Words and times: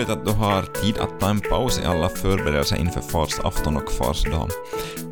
roligt 0.00 0.10
att 0.10 0.24
du 0.24 0.32
har 0.32 0.62
tid 0.62 0.98
att 0.98 1.20
ta 1.20 1.30
en 1.30 1.40
paus 1.40 1.78
i 1.78 1.84
alla 1.84 2.08
förberedelser 2.08 2.76
inför 2.76 3.00
farsafton 3.00 3.76
och 3.76 3.92
farsdagen. 3.92 4.48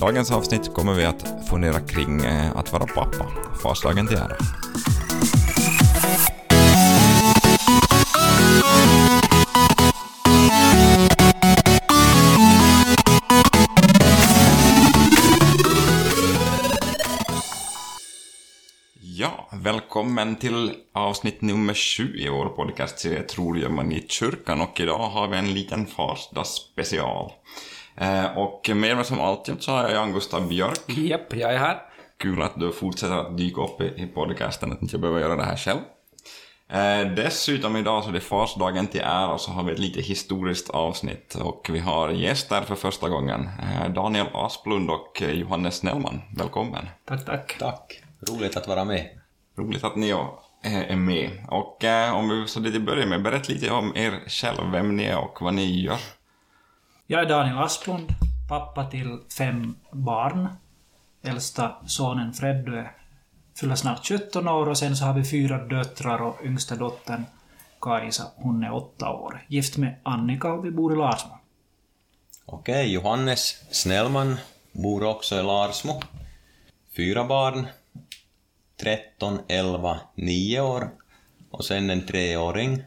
Dagens 0.00 0.30
avsnitt 0.30 0.74
kommer 0.74 0.94
vi 0.94 1.04
att 1.04 1.24
fundera 1.50 1.80
kring 1.80 2.24
eh, 2.24 2.56
att 2.56 2.72
vara 2.72 2.86
pappa, 2.86 3.26
farsdagen 3.62 4.06
till 4.06 4.16
ära. 4.16 4.36
Välkommen 20.18 20.36
till 20.36 20.74
avsnitt 20.92 21.42
nummer 21.42 21.74
sju 21.74 22.16
i 22.18 22.28
vår 22.28 22.46
podcastserie 22.48 23.22
Tror 23.22 23.58
gör 23.58 23.68
man 23.68 23.92
i 23.92 24.06
kyrkan 24.08 24.60
och 24.60 24.80
idag 24.80 24.98
har 24.98 25.28
vi 25.28 25.36
en 25.36 25.54
liten 25.54 25.86
farsdagsspecial. 25.86 27.32
Eh, 27.96 28.38
och 28.38 28.70
med 28.74 28.96
mig 28.96 29.04
som 29.04 29.20
alltid 29.20 29.62
så 29.62 29.72
har 29.72 29.82
jag 29.82 29.92
Jan 29.92 30.12
Gustav 30.12 30.48
Björk. 30.48 30.80
Japp, 30.86 31.34
jag 31.34 31.54
är 31.54 31.58
här. 31.58 31.78
Kul 32.16 32.42
att 32.42 32.60
du 32.60 32.72
fortsätter 32.72 33.14
att 33.14 33.38
dyka 33.38 33.60
upp 33.60 33.80
i, 33.80 33.84
i 33.84 34.06
podcasten, 34.06 34.72
att 34.72 34.82
inte 34.82 34.94
jag 34.94 35.00
behöver 35.00 35.20
göra 35.20 35.36
det 35.36 35.44
här 35.44 35.56
själv. 35.56 35.80
Eh, 36.68 37.14
dessutom 37.14 37.76
idag 37.76 38.04
så 38.04 38.08
är 38.08 38.14
det 38.14 38.20
farsdagen 38.20 38.86
till 38.86 39.00
ära 39.00 39.38
så 39.38 39.50
har 39.50 39.64
vi 39.64 39.72
ett 39.72 39.78
lite 39.78 40.00
historiskt 40.00 40.70
avsnitt 40.70 41.34
och 41.34 41.70
vi 41.72 41.78
har 41.78 42.10
gäster 42.10 42.62
för 42.62 42.74
första 42.74 43.08
gången. 43.08 43.48
Eh, 43.62 43.92
Daniel 43.92 44.26
Asplund 44.34 44.90
och 44.90 45.22
eh, 45.22 45.30
Johannes 45.30 45.76
Snellman. 45.76 46.20
Välkommen. 46.36 46.88
Tack, 47.04 47.24
tack. 47.24 47.56
Tack. 47.58 48.02
Roligt 48.30 48.56
att 48.56 48.68
vara 48.68 48.84
med. 48.84 49.18
Roligt 49.58 49.84
att 49.84 49.96
ni 49.96 50.10
är 50.62 50.96
med. 50.96 51.30
Och 51.48 51.84
eh, 51.84 52.14
om 52.14 52.28
vi 52.28 52.48
så 52.48 52.60
lite 52.60 52.80
börjar 52.80 53.06
med, 53.06 53.22
berätta 53.22 53.52
lite 53.52 53.70
om 53.70 53.96
er 53.96 54.28
själv, 54.28 54.72
vem 54.72 54.96
ni 54.96 55.04
är 55.04 55.18
och 55.18 55.38
vad 55.42 55.54
ni 55.54 55.80
gör. 55.80 55.98
Jag 57.06 57.22
är 57.22 57.28
Daniel 57.28 57.58
Asplund, 57.58 58.08
pappa 58.48 58.84
till 58.84 59.18
fem 59.38 59.76
barn. 59.92 60.48
Äldsta 61.22 61.76
sonen 61.86 62.32
Freddy 62.32 62.82
fyller 63.60 63.74
snart 63.74 64.06
17 64.06 64.48
år 64.48 64.68
och 64.68 64.78
sen 64.78 64.96
så 64.96 65.04
har 65.04 65.14
vi 65.14 65.24
fyra 65.24 65.64
döttrar 65.64 66.22
och 66.22 66.38
yngsta 66.44 66.76
dottern 66.76 67.24
Kajsa, 67.80 68.24
hon 68.36 68.62
är 68.62 68.72
åtta 68.72 69.10
år. 69.10 69.44
Gift 69.48 69.76
med 69.76 69.94
Annika 70.02 70.52
och 70.52 70.64
vi 70.64 70.70
bor 70.70 70.92
i 70.92 70.96
Larsmo. 70.96 71.38
Okej, 72.46 72.92
Johannes 72.92 73.64
Snellman 73.70 74.36
bor 74.72 75.04
också 75.04 75.40
i 75.40 75.42
Larsmo. 75.42 76.02
Fyra 76.96 77.24
barn. 77.24 77.66
13, 78.80 79.38
11, 79.48 80.00
9 80.14 80.60
år. 80.60 80.90
Och 81.50 81.64
sen 81.64 81.90
en 81.90 82.06
treåring. 82.06 82.82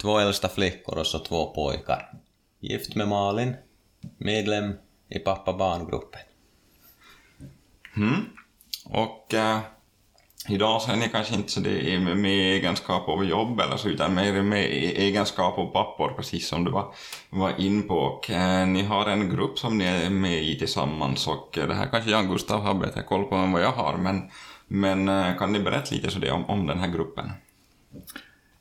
Två 0.00 0.18
äldsta 0.18 0.48
flickor 0.48 0.98
och 0.98 1.06
så 1.06 1.18
två 1.18 1.54
pojkar. 1.54 2.12
Gift 2.60 2.94
med 2.94 3.08
Malin. 3.08 3.54
Medlem 4.18 4.74
i 5.08 5.18
pappa-barngruppen. 5.18 6.20
Mm. 7.96 8.24
Och 8.84 9.34
äh, 9.34 9.58
idag 10.48 10.82
så 10.82 10.92
är 10.92 10.96
ni 10.96 11.08
kanske 11.08 11.34
inte 11.34 11.52
så 11.52 11.60
det 11.60 12.00
med, 12.00 12.16
med 12.16 12.30
egenskap 12.30 13.08
av 13.08 13.24
jobb 13.24 13.60
eller 13.60 13.76
så, 13.76 13.88
utan 13.88 14.14
mer 14.14 14.42
med 14.42 14.64
e-, 14.64 14.94
egenskap 14.96 15.58
av 15.58 15.66
pappor, 15.66 16.12
precis 16.16 16.48
som 16.48 16.64
du 16.64 16.70
var, 16.70 16.94
var 17.30 17.60
in 17.60 17.88
på. 17.88 17.94
Och 17.94 18.30
äh, 18.30 18.66
ni 18.66 18.82
har 18.82 19.06
en 19.06 19.30
grupp 19.30 19.58
som 19.58 19.78
ni 19.78 19.84
är 19.84 20.10
med 20.10 20.42
i 20.42 20.58
tillsammans 20.58 21.26
och 21.26 21.58
äh, 21.58 21.68
det 21.68 21.74
här 21.74 21.88
kanske 21.90 22.10
Jan 22.10 22.28
Gustav 22.28 22.60
har 22.60 22.74
bättre 22.74 23.02
koll 23.02 23.24
på 23.24 23.34
än 23.34 23.52
vad 23.52 23.62
jag 23.62 23.72
har, 23.72 23.96
men, 23.96 24.30
men 24.66 25.08
eh, 25.08 25.36
kan 25.36 25.52
ni 25.52 25.60
berätta 25.60 25.94
lite 25.94 26.10
så 26.10 26.18
det 26.18 26.30
om, 26.30 26.44
om 26.44 26.66
den 26.66 26.78
här 26.78 26.88
gruppen? 26.88 27.30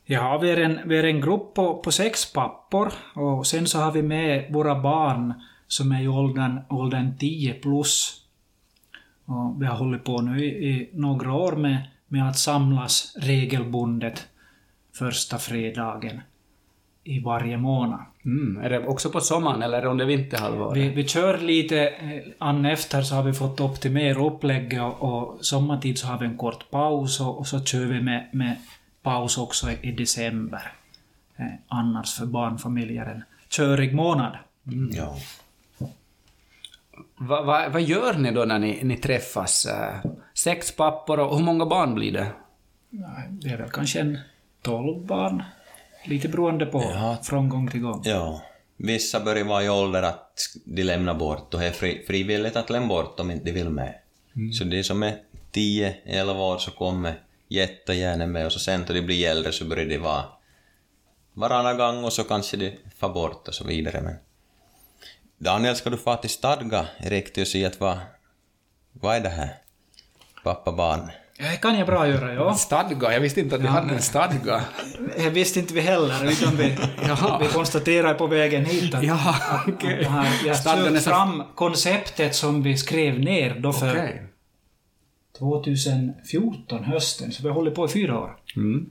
Ja, 0.03 0.37
vi 0.37 0.51
är 0.51 0.57
en, 0.57 0.79
vi 0.85 0.97
är 0.97 1.03
en 1.03 1.21
grupp 1.21 1.53
på, 1.53 1.81
på 1.81 1.91
sex 1.91 2.33
pappor 2.33 2.93
och 3.13 3.47
sen 3.47 3.67
så 3.67 3.79
har 3.79 3.91
vi 3.91 4.01
med 4.01 4.53
våra 4.53 4.81
barn 4.81 5.33
som 5.67 5.91
är 5.91 6.01
i 6.01 6.07
åldern, 6.07 6.59
åldern 6.69 7.17
10 7.17 7.53
plus. 7.53 8.21
Och 9.25 9.61
vi 9.61 9.65
har 9.65 9.75
hållit 9.75 10.03
på 10.03 10.21
nu 10.21 10.45
i, 10.45 10.69
i 10.69 10.89
några 10.93 11.33
år 11.33 11.51
med, 11.51 11.89
med 12.07 12.29
att 12.29 12.39
samlas 12.39 13.15
regelbundet 13.19 14.27
första 14.93 15.37
fredagen 15.37 16.21
i 17.03 17.19
varje 17.19 17.57
månad. 17.57 17.99
Mm. 18.25 18.63
Är 18.63 18.69
det 18.69 18.87
också 18.87 19.09
på 19.09 19.19
sommaren 19.19 19.61
eller 19.61 19.85
under 19.85 20.05
vinterhalvåret? 20.05 20.77
Vi, 20.77 20.89
vi 20.89 21.07
kör 21.07 21.37
lite 21.37 21.87
eh, 21.87 22.21
an 22.37 22.65
efter 22.65 23.01
så 23.01 23.15
har 23.15 23.23
vi 23.23 23.33
fått 23.33 23.59
optimera 23.59 24.25
upplägget 24.25 24.81
och, 24.81 25.01
och 25.01 25.45
sommartid 25.45 25.97
så 25.97 26.07
har 26.07 26.19
vi 26.19 26.25
en 26.25 26.37
kort 26.37 26.71
paus 26.71 27.21
och, 27.21 27.39
och 27.39 27.47
så 27.47 27.63
kör 27.63 27.85
vi 27.85 28.01
med, 28.01 28.29
med 28.33 28.55
paus 29.01 29.37
också 29.37 29.71
i, 29.71 29.77
i 29.81 29.91
december. 29.91 30.71
Eh, 31.37 31.45
annars 31.67 32.13
för 32.17 32.25
barnfamiljer 32.25 33.05
en 33.05 33.23
körig 33.49 33.95
månad. 33.95 34.37
Ja. 34.91 35.17
Va, 37.17 37.41
va, 37.41 37.69
vad 37.69 37.81
gör 37.81 38.13
ni 38.13 38.31
då 38.31 38.45
när 38.45 38.59
ni, 38.59 38.79
ni 38.83 38.97
träffas? 38.97 39.65
Eh, 39.65 40.11
Sex 40.33 40.75
pappor 40.75 41.19
och 41.19 41.37
hur 41.37 41.45
många 41.45 41.65
barn 41.65 41.95
blir 41.95 42.11
det? 42.11 42.27
Det 43.29 43.49
är 43.49 43.57
väl 43.57 43.69
kanske 43.69 43.99
en 43.99 44.19
12 44.61 45.05
barn. 45.05 45.43
Lite 46.05 46.27
beroende 46.27 46.65
på 46.65 46.81
Ja. 46.81 47.17
från 47.23 47.49
gång 47.49 47.71
till 47.71 47.79
gång. 47.81 48.01
ja. 48.05 48.41
Vissa 48.77 49.19
börjar 49.19 49.43
vara 49.45 49.63
i 49.63 49.69
ålder 49.69 50.03
att 50.03 50.47
de 50.65 50.83
lämnar 50.83 51.13
bort 51.13 51.53
och 51.53 51.59
det 51.59 51.67
är 51.67 51.71
fri, 51.71 52.03
frivilligt 52.07 52.55
att 52.55 52.69
lämna 52.69 52.87
bort 52.87 53.19
om 53.19 53.31
inte 53.31 53.45
de 53.45 53.51
vill 53.51 53.69
med. 53.69 53.95
Så 54.53 54.63
de 54.63 54.83
som 54.83 55.03
är 55.03 55.17
10-11 55.51 56.39
år 56.39 56.57
så 56.57 56.71
kommer 56.71 57.19
jättegärna 57.47 58.25
med 58.27 58.45
och 58.45 58.51
så 58.51 58.59
sen 58.59 58.81
när 58.87 58.93
de 58.93 59.01
blir 59.01 59.27
äldre 59.29 59.51
så 59.51 59.65
börjar 59.65 59.85
de 59.85 59.97
vara 59.97 60.23
varannan 61.33 61.77
gång 61.77 62.03
och 62.03 62.13
så 62.13 62.23
kanske 62.23 62.57
de 62.57 62.77
far 62.97 63.09
bort 63.09 63.47
och 63.47 63.53
så 63.53 63.63
vidare. 63.63 64.01
Men 64.01 64.15
Daniel, 65.37 65.75
ska 65.75 65.89
du 65.89 65.97
få 65.97 66.15
till 66.15 66.29
stadga 66.29 66.87
riktigt 66.97 67.41
och 67.41 67.47
säga 67.47 67.67
att 67.67 67.79
vad, 67.79 67.97
vad 68.91 69.15
är 69.15 69.19
det 69.19 69.29
här? 69.29 69.49
Pappa 70.43 70.71
barn. 70.71 71.11
Det 71.41 71.57
kan 71.61 71.77
jag 71.77 71.87
bra 71.87 72.07
göra, 72.07 72.33
ja. 72.33 72.53
Stadga? 72.53 73.13
Jag 73.13 73.19
visste 73.19 73.39
inte 73.39 73.55
att 73.55 73.61
ni 73.61 73.67
hade 73.67 73.93
en 73.95 74.01
stadga. 74.01 74.61
Det 75.17 75.29
visste 75.29 75.59
inte 75.59 75.73
vi 75.73 75.81
heller, 75.81 76.31
utan 76.31 76.55
vi, 76.55 76.77
Jaha. 77.07 77.39
vi 77.41 77.47
konstaterade 77.47 78.13
på 78.13 78.27
vägen 78.27 78.65
hit 78.65 78.93
att, 78.93 79.03
Ja, 79.03 79.35
att, 79.49 79.67
okej. 79.67 80.05
att 80.05 80.45
jag 80.45 80.57
sökte 80.57 80.99
så- 80.99 81.09
fram 81.09 81.43
konceptet 81.55 82.35
som 82.35 82.63
vi 82.63 82.77
skrev 82.77 83.19
ner 83.19 83.55
då 83.59 83.73
för 83.73 83.91
Okej. 83.91 84.21
2014, 85.37 86.83
hösten, 86.83 87.31
så 87.31 87.43
vi 87.43 87.49
har 87.49 87.55
hållit 87.55 87.75
på 87.75 87.85
i 87.85 87.89
fyra 87.89 88.19
år. 88.19 88.37
Mm. 88.55 88.89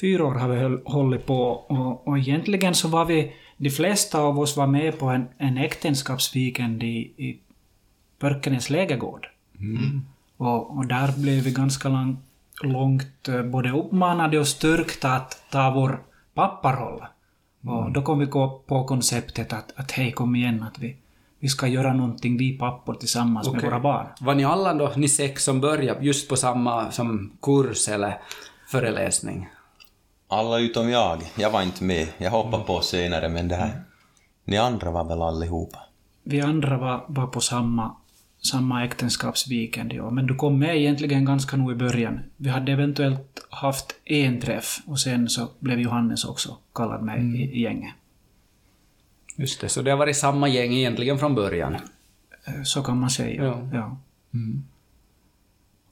Fyra 0.00 0.24
år 0.26 0.34
har 0.34 0.48
vi 0.48 0.78
hållit 0.84 1.26
på 1.26 1.42
och, 1.50 2.08
och 2.08 2.18
egentligen 2.18 2.74
så 2.74 2.88
var 2.88 3.04
vi, 3.04 3.32
de 3.56 3.70
flesta 3.70 4.18
av 4.20 4.38
oss 4.40 4.56
var 4.56 4.66
med 4.66 4.98
på 4.98 5.06
en, 5.06 5.28
en 5.38 5.58
äktenskapsweekend 5.58 6.82
i, 6.82 6.96
i 7.16 7.40
Pörkenäs 8.18 8.70
lägergård. 8.70 9.26
Och, 10.40 10.76
och 10.76 10.86
där 10.86 11.12
blev 11.12 11.44
vi 11.44 11.50
ganska 11.50 11.88
lang, 11.88 12.18
långt 12.62 13.28
eh, 13.28 13.42
både 13.42 13.70
uppmanade 13.70 14.38
och 14.38 14.46
styrkta 14.46 15.12
att 15.12 15.42
ta 15.50 15.70
vår 15.70 16.02
papparoll. 16.34 17.04
Och 17.66 17.92
då 17.92 18.02
kom 18.02 18.18
vi 18.18 18.26
gå 18.26 18.62
på 18.66 18.84
konceptet 18.84 19.52
att, 19.52 19.72
att 19.76 19.90
hej 19.90 20.12
kom 20.12 20.36
igen 20.36 20.62
att 20.62 20.78
vi, 20.78 20.96
vi 21.38 21.48
ska 21.48 21.66
göra 21.66 21.92
någonting 21.92 22.36
vi 22.38 22.58
pappor 22.58 22.94
tillsammans 22.94 23.46
med 23.46 23.56
Okej. 23.56 23.70
våra 23.70 23.80
barn. 23.80 24.06
Var 24.20 24.34
ni 24.34 24.44
alla 24.44 24.74
då, 24.74 24.92
ni 24.96 25.08
sex 25.08 25.44
som 25.44 25.60
började, 25.60 26.04
just 26.04 26.28
på 26.28 26.36
samma 26.36 26.90
som 26.90 27.32
kurs 27.42 27.88
eller 27.88 28.18
föreläsning? 28.68 29.48
Alla 30.28 30.58
utom 30.58 30.88
jag. 30.90 31.18
Jag 31.36 31.50
var 31.50 31.62
inte 31.62 31.84
med. 31.84 32.08
Jag 32.18 32.30
hoppade 32.30 32.64
på 32.64 32.80
senare, 32.80 33.28
men 33.28 33.48
det 33.48 33.56
här... 33.56 33.82
Ni 34.44 34.56
andra 34.56 34.90
var 34.90 35.04
väl 35.04 35.22
allihopa? 35.22 35.78
Vi 36.22 36.40
andra 36.40 36.78
var, 36.78 37.04
var 37.08 37.26
på 37.26 37.40
samma, 37.40 37.96
samma 38.42 38.84
äktenskapsweekend, 38.84 39.92
ja. 39.92 40.10
Men 40.10 40.26
du 40.26 40.34
kom 40.34 40.58
med 40.58 40.76
egentligen 40.76 41.24
ganska 41.24 41.56
nog 41.56 41.72
i 41.72 41.74
början. 41.74 42.20
Vi 42.36 42.48
hade 42.48 42.72
eventuellt 42.72 43.46
haft 43.50 43.94
en 44.04 44.40
träff 44.40 44.80
och 44.86 45.00
sen 45.00 45.28
så 45.28 45.48
blev 45.58 45.80
Johannes 45.80 46.24
också 46.24 46.56
kallad 46.74 47.02
med 47.02 47.24
i, 47.24 47.42
i 47.42 47.62
gänget. 47.62 47.94
Just 49.36 49.60
det, 49.60 49.68
så 49.68 49.82
det 49.82 49.90
har 49.90 49.98
varit 49.98 50.16
samma 50.16 50.48
gäng 50.48 50.72
egentligen 50.72 51.18
från 51.18 51.34
början. 51.34 51.74
Eh, 52.46 52.62
Så 52.64 52.82
kan 52.82 53.00
man 53.00 53.10
säga. 53.10 53.44
Ja. 53.44 53.68
Ja. 53.72 53.96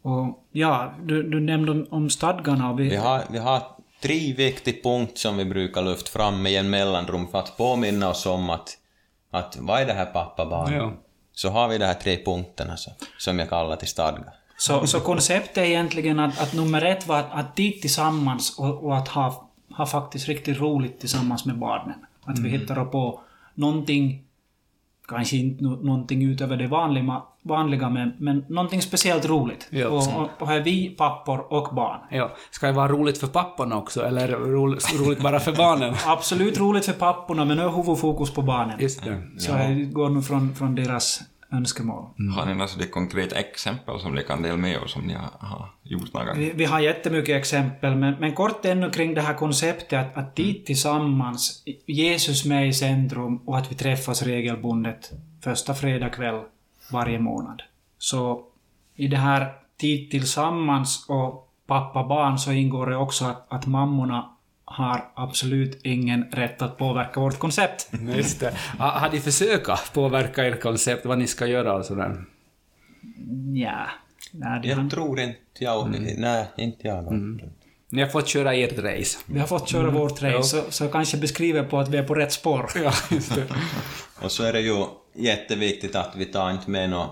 Och 0.03 0.45
ja, 0.53 0.95
du, 1.05 1.23
du 1.31 1.41
nämnde 1.41 1.73
om, 1.73 1.87
om 1.91 2.11
stadgarna 2.11 2.73
vi... 2.73 2.89
Vi 2.89 2.97
har, 2.97 3.23
vi 3.31 3.39
har 3.39 3.62
tre 4.03 4.33
viktiga 4.33 4.83
punkter 4.83 5.19
som 5.19 5.37
vi 5.37 5.45
brukar 5.45 5.83
lyfta 5.83 6.11
fram 6.11 6.43
med 6.43 6.53
en 6.53 6.71
mellanrum 6.71 7.29
för 7.29 7.39
att 7.39 7.56
påminna 7.56 8.09
oss 8.09 8.27
om 8.27 8.50
att, 8.50 8.79
att 9.31 9.56
vad 9.61 9.81
är 9.81 9.87
det 9.87 9.93
här 9.93 10.06
pappa 10.06 10.47
barn? 10.47 10.73
Ja. 10.73 10.93
Så 11.38 11.49
har 11.49 11.69
vi 11.69 11.79
de 11.79 11.85
här 11.85 11.94
tre 11.94 12.25
punkterna 12.25 12.76
så, 12.76 12.90
som 13.19 13.38
jag 13.38 13.49
kallar 13.49 13.76
till 13.76 13.88
stadga. 13.88 14.32
Så, 14.56 14.87
så 14.87 15.00
konceptet 15.00 15.58
är 15.58 15.62
egentligen 15.62 16.20
att, 16.20 16.40
att 16.40 16.52
nummer 16.52 16.85
ett 16.85 17.06
var 17.06 17.19
att, 17.19 17.32
att 17.32 17.56
dit 17.56 17.81
tillsammans 17.81 18.58
och, 18.58 18.85
och 18.85 18.96
att 18.96 19.08
ha, 19.08 19.49
ha 19.76 19.87
faktiskt 19.87 20.29
riktigt 20.29 20.61
roligt 20.61 21.00
tillsammans 21.00 21.44
med 21.44 21.58
barnen. 21.58 21.94
Att 22.25 22.38
vi 22.38 22.49
hittar 22.49 22.85
på 22.85 23.20
någonting, 23.55 24.25
kanske 25.08 25.37
inte 25.37 25.64
någonting 25.64 26.23
utöver 26.23 26.56
det 26.56 26.67
vanliga, 26.67 27.23
vanliga 27.49 27.91
men, 27.91 28.12
men 28.19 28.45
någonting 28.49 28.83
speciellt 28.83 29.29
roligt. 29.29 29.69
Ja. 29.71 29.89
Och, 29.89 30.23
och, 30.23 30.29
och 30.39 30.49
här 30.49 30.56
är 30.56 30.65
vi 30.65 30.89
pappor 30.89 31.53
och 31.53 31.75
barn. 31.75 32.00
Ja. 32.11 32.37
Ska 32.50 32.67
det 32.67 32.73
vara 32.73 32.89
roligt 32.89 33.19
för 33.19 33.27
papporna 33.27 33.77
också, 33.77 34.05
eller 34.05 34.29
roligt, 34.29 35.00
roligt 35.00 35.23
bara 35.23 35.41
för 35.41 35.53
barnen? 35.53 35.95
Absolut 36.06 36.59
roligt 36.59 36.85
för 36.85 36.93
papporna 36.93 37.45
men 37.45 37.56
nu 37.56 37.62
är 37.62 37.69
huvudfokus 37.69 38.35
på 38.35 38.43
barnen. 38.43 38.81
Just 38.81 39.05
det. 39.05 39.23
Så 39.39 39.53
jag 39.53 39.93
går 39.93 40.09
nu 40.09 40.23
från, 40.23 40.55
från 40.55 40.75
deras 40.75 41.21
önskemål. 41.53 42.05
Har 42.37 42.47
ni 42.47 42.55
några 42.55 42.69
sådär 42.69 42.87
konkreta 42.87 43.37
exempel 43.37 44.00
som 44.00 44.15
ni 44.15 44.23
kan 44.23 44.43
dela 44.43 44.56
med 44.56 44.79
oss 44.79 44.93
som 44.93 45.03
ni 45.03 45.15
har, 45.15 45.31
har 45.39 45.71
gjort 45.83 46.15
några 46.15 46.27
gånger? 46.27 46.41
Vi, 46.41 46.53
vi 46.53 46.65
har 46.65 46.81
jättemycket 46.81 47.37
exempel, 47.37 47.97
men, 47.97 48.15
men 48.15 48.35
kort 48.35 48.65
ännu 48.65 48.91
kring 48.91 49.15
det 49.15 49.21
här 49.21 49.35
konceptet 49.35 49.99
att, 49.99 50.17
att 50.17 50.37
dit 50.37 50.67
tillsammans, 50.67 51.62
Jesus 51.87 52.45
med 52.45 52.69
i 52.69 52.73
centrum 52.73 53.37
och 53.47 53.59
att 53.59 53.73
vi 53.73 53.75
träffas 53.75 54.23
regelbundet 54.23 55.11
första 55.45 55.75
fredag 55.75 56.09
kväll 56.09 56.41
varje 56.93 57.19
månad. 57.19 57.62
Så 57.99 58.43
i 58.94 59.06
det 59.08 59.17
här 59.17 59.52
tid 59.81 60.11
tillsammans 60.11 61.06
och 61.08 61.49
pappa-barn 61.67 62.38
så 62.38 62.52
ingår 62.52 62.87
det 62.87 62.96
också 62.96 63.25
att, 63.25 63.46
att 63.52 63.67
mammorna 63.67 64.31
har 64.64 65.05
absolut 65.14 65.81
ingen 65.85 66.25
rätt 66.25 66.62
att 66.62 66.76
påverka 66.79 67.20
vårt 67.20 67.38
koncept. 67.38 67.90
Just 68.17 68.40
det. 68.40 68.55
Ha- 68.79 68.99
Har 68.99 69.11
de 69.11 69.20
försökt 69.20 69.93
påverka 69.94 70.46
ert 70.46 70.62
koncept, 70.62 71.06
vad 71.06 71.19
ni 71.19 71.26
ska 71.26 71.46
göra 71.46 71.75
och 71.75 71.85
sådär? 71.85 72.25
Ja, 73.55 73.87
nej, 74.32 74.61
det 74.62 74.69
Jag 74.69 74.90
tror 74.90 75.20
inte 75.20 75.37
jag... 75.58 75.96
Nej, 76.19 76.46
inte 76.56 76.88
jag. 76.88 77.12
Ni 77.90 78.02
har 78.02 78.08
fått 78.08 78.29
köra 78.29 78.55
ert 78.55 78.79
race. 78.79 79.19
vi 79.26 79.38
har 79.40 79.46
fått 79.46 79.69
köra 79.69 79.90
vårt 79.90 80.23
race, 80.23 80.43
så, 80.43 80.70
så 80.70 80.88
kanske 80.88 81.17
beskriver 81.17 81.64
på 81.64 81.79
att 81.79 81.88
vi 81.88 81.96
är 81.99 82.02
på 82.02 82.14
rätt 82.14 82.32
spår. 82.32 82.70
Ja, 82.85 82.93
just 83.11 83.35
det. 83.35 83.44
Och 84.23 84.32
så 84.32 84.43
är 84.44 84.52
det 84.52 84.61
ju 84.61 84.85
jätteviktigt 85.19 85.97
att 85.97 86.17
vi 86.17 86.25
tar 86.25 86.50
inte 86.50 86.70
med 86.70 86.91
några 86.91 87.11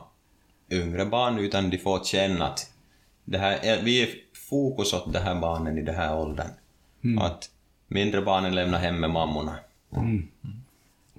yngre 0.71 1.07
barn 1.07 1.39
utan 1.39 1.71
de 1.71 1.79
får 1.79 2.05
känna 2.05 2.47
att 2.47 2.71
det 3.25 3.39
här 3.39 3.59
är, 3.63 3.83
vi 3.83 4.03
är 4.03 4.09
fokus 4.51 4.93
åt 4.93 5.13
de 5.13 5.19
här 5.19 5.41
barnen 5.41 5.79
i 5.79 5.83
den 5.83 5.95
här 5.95 6.17
åldern. 6.17 6.51
Att 7.21 7.51
mindre 7.89 8.23
barnen 8.23 8.55
lämnar 8.55 8.79
hem 8.79 9.01
med 9.01 9.11
mammorna. 9.11 9.57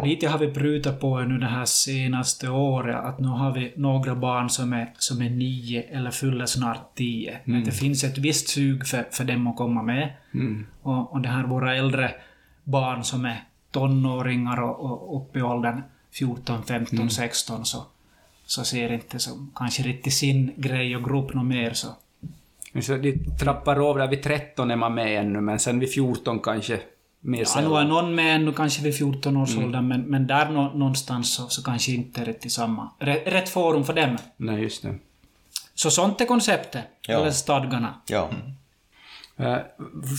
Lite 0.04 0.28
har 0.28 0.40
vi 0.40 0.54
prutat 0.54 1.00
på 1.00 1.20
nu 1.20 1.38
det 1.38 1.46
här 1.46 1.66
senaste 1.66 2.50
året, 2.50 2.96
att 2.96 3.20
nu 3.20 3.28
har 3.28 3.54
vi 3.54 3.74
några 3.76 4.16
barn 4.16 4.50
som 4.50 4.74
är, 4.74 4.94
som 4.98 5.22
är 5.22 5.30
nio 5.30 5.82
eller 5.82 6.12
fyller 6.12 6.46
snart 6.46 6.96
tio. 6.96 7.40
Men 7.44 7.64
det 7.64 7.72
finns 7.72 8.04
ett 8.04 8.18
visst 8.18 8.48
sug 8.48 8.88
för, 8.88 9.08
för 9.12 9.24
dem 9.24 9.48
att 9.48 9.56
komma 9.56 9.84
med. 9.84 10.14
Och, 10.82 11.14
och 11.14 11.22
det 11.22 11.30
här 11.30 11.44
våra 11.44 11.76
äldre 11.76 12.16
barn 12.64 13.04
som 13.04 13.26
är 13.26 13.44
tonåringar 13.72 14.62
och, 14.62 14.80
och 14.80 15.22
upp 15.22 15.36
i 15.36 15.42
åldern 15.42 15.82
14, 16.20 16.64
15, 16.64 17.10
16 17.10 17.66
så, 17.66 17.86
så 18.46 18.64
ser 18.64 18.94
inte 18.94 19.20
som 19.20 19.52
kanske 19.56 19.84
riktigt 19.84 20.14
sin 20.14 20.54
grej 20.58 20.96
och 20.96 21.04
grupp 21.04 21.34
något 21.34 21.46
mer 21.46 21.74
så. 21.74 21.88
Så 22.82 22.96
de 22.98 23.18
trappar 23.40 23.90
av 23.90 23.98
där 23.98 24.08
vid 24.08 24.24
13 24.24 24.72
är 24.72 24.76
man 24.76 24.94
med 24.94 25.20
ännu, 25.20 25.42
men 25.42 25.60
sen 25.60 25.80
vid 25.80 25.94
14 25.94 26.40
kanske 26.40 26.80
mer 27.22 27.46
Ja, 27.56 27.62
nu 27.62 27.76
är 27.76 27.84
någon 27.84 28.16
med 28.16 28.36
ännu 28.36 28.54
kanske 28.54 28.82
vid 28.84 28.98
14 28.98 29.38
års 29.38 29.58
ålder, 29.58 29.82
men, 29.82 30.02
men 30.02 30.28
där 30.28 30.50
nå, 30.50 30.74
någonstans 30.74 31.34
så, 31.34 31.48
så 31.48 31.64
kanske 31.64 31.92
inte 31.92 32.26
riktigt 32.26 32.52
samma. 32.52 32.90
Rätt, 33.00 33.28
rätt 33.28 33.50
forum 33.50 33.84
för 33.84 33.94
dem. 33.94 34.18
Nej, 34.38 34.62
just 34.62 34.82
det. 34.84 34.96
Så 35.76 35.92
sånt 35.92 36.22
är 36.22 36.26
konceptet, 36.26 36.86
Ja. 37.08 37.20
eller 37.20 37.32
stadgarna. 37.32 37.94
Ja. 38.08 38.30
Eh, 38.32 38.52
Eh, 39.38 39.58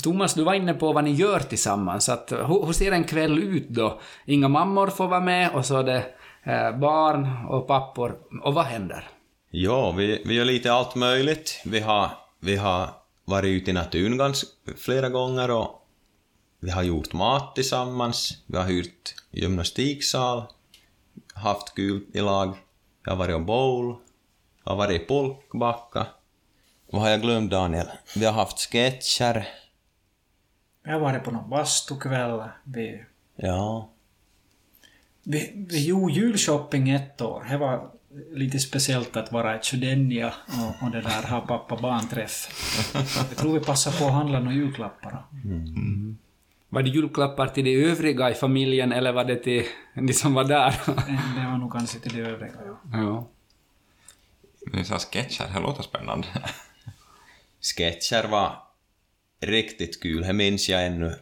Thomas, 0.02 0.34
du 0.34 0.44
var 0.44 0.54
inne 0.54 0.74
på 0.74 0.92
vad 0.92 1.04
ni 1.04 1.12
gör 1.12 1.40
tillsammans. 1.40 2.08
Att, 2.08 2.32
hur, 2.32 2.72
ser 2.72 2.92
en 2.92 3.04
kväll 3.04 3.38
ut 3.38 3.68
då? 3.68 4.00
Inga 4.26 4.48
mammor 4.48 4.86
får 4.86 5.08
vara 5.08 5.20
med 5.20 5.50
och 5.54 5.66
så 5.66 5.78
är 5.78 5.84
det 5.84 6.04
eh, 6.42 6.78
barn 6.78 7.46
och 7.48 7.66
pappor. 7.66 8.18
Och 8.42 8.54
vad 8.54 8.64
händer? 8.64 9.08
Ja, 9.50 9.92
vi, 9.92 10.22
vi 10.26 10.34
gör 10.34 10.44
lite 10.44 10.72
allt 10.72 10.94
möjligt. 10.94 11.62
Vi 11.64 11.80
har, 11.80 12.10
vi 12.40 12.56
har 12.56 12.88
varit 13.24 13.48
ute 13.48 13.70
i 13.70 13.74
naturen 13.74 14.18
ganska 14.18 14.48
flera 14.76 15.08
gånger 15.08 15.50
och 15.50 15.84
vi 16.60 16.70
har 16.70 16.82
gjort 16.82 17.12
mat 17.12 17.54
tillsammans. 17.54 18.42
Vi 18.46 18.56
har 18.56 18.64
hyrt 18.64 19.14
gymnastiksal, 19.30 20.42
haft 21.34 21.74
kul 21.74 22.06
i 22.12 22.20
lag. 22.20 22.54
Vi 23.04 23.10
har 23.10 23.16
varit 23.16 23.34
och 23.34 23.42
bowl, 23.42 23.94
har 24.64 24.76
varit 24.76 25.02
i 25.02 25.06
pulkbacka. 25.06 26.06
Vad 26.90 27.02
har 27.02 27.08
jag 27.08 27.20
glömt, 27.22 27.50
Daniel? 27.50 27.86
Vi 28.16 28.24
har 28.24 28.32
haft 28.32 28.58
sketcher. 28.72 29.48
Vi 30.84 30.90
har 30.90 31.00
varit 31.00 31.24
på 31.24 31.30
någon 31.30 31.50
bastukväll. 31.50 32.42
Vi, 32.64 33.04
Ja. 33.36 33.88
vi, 35.22 35.52
vi 35.70 35.86
gjorde 35.86 36.12
julshopping 36.12 36.90
ett 36.90 37.20
år. 37.20 37.46
Det 37.50 37.58
var 37.58 37.90
lite 38.32 38.58
speciellt 38.58 39.16
att 39.16 39.32
vara 39.32 39.56
i 39.58 39.62
Tjudenja 39.62 40.34
och, 40.46 40.86
och 40.86 40.90
det 40.92 41.00
där 41.00 41.22
ha 41.22 41.40
pappa-barn-träff. 41.40 42.48
Jag 42.94 43.36
tror 43.36 43.52
vi 43.58 43.60
passar 43.64 43.92
på 43.98 44.06
att 44.06 44.12
handla 44.12 44.40
några 44.40 44.54
julklappar. 44.54 45.24
Var 46.68 46.82
det 46.82 46.90
julklappar 46.90 47.46
till 47.46 47.64
de 47.64 47.84
övriga 47.84 48.30
i 48.30 48.34
familjen 48.34 48.92
eller 48.92 49.12
var 49.12 49.24
det 49.24 49.36
till 49.36 49.64
de 49.94 50.12
som 50.12 50.34
var 50.34 50.44
där? 50.44 50.74
Det 51.36 51.46
var 51.50 51.58
nog 51.58 51.72
kanske 51.72 51.98
till 51.98 52.16
det 52.22 52.30
övriga. 52.30 52.52
Ja. 52.66 52.98
ja. 52.98 53.26
Ni 54.72 54.84
sa 54.84 54.98
sketcher, 54.98 55.44
det 55.54 55.60
låter 55.60 55.82
spännande. 55.82 56.26
Sketcher 57.60 58.28
var 58.28 58.62
riktigt 59.40 60.02
kul, 60.02 60.22
det 60.22 60.32
minns 60.32 60.68
jag 60.68 60.86
ännu. 60.86 61.14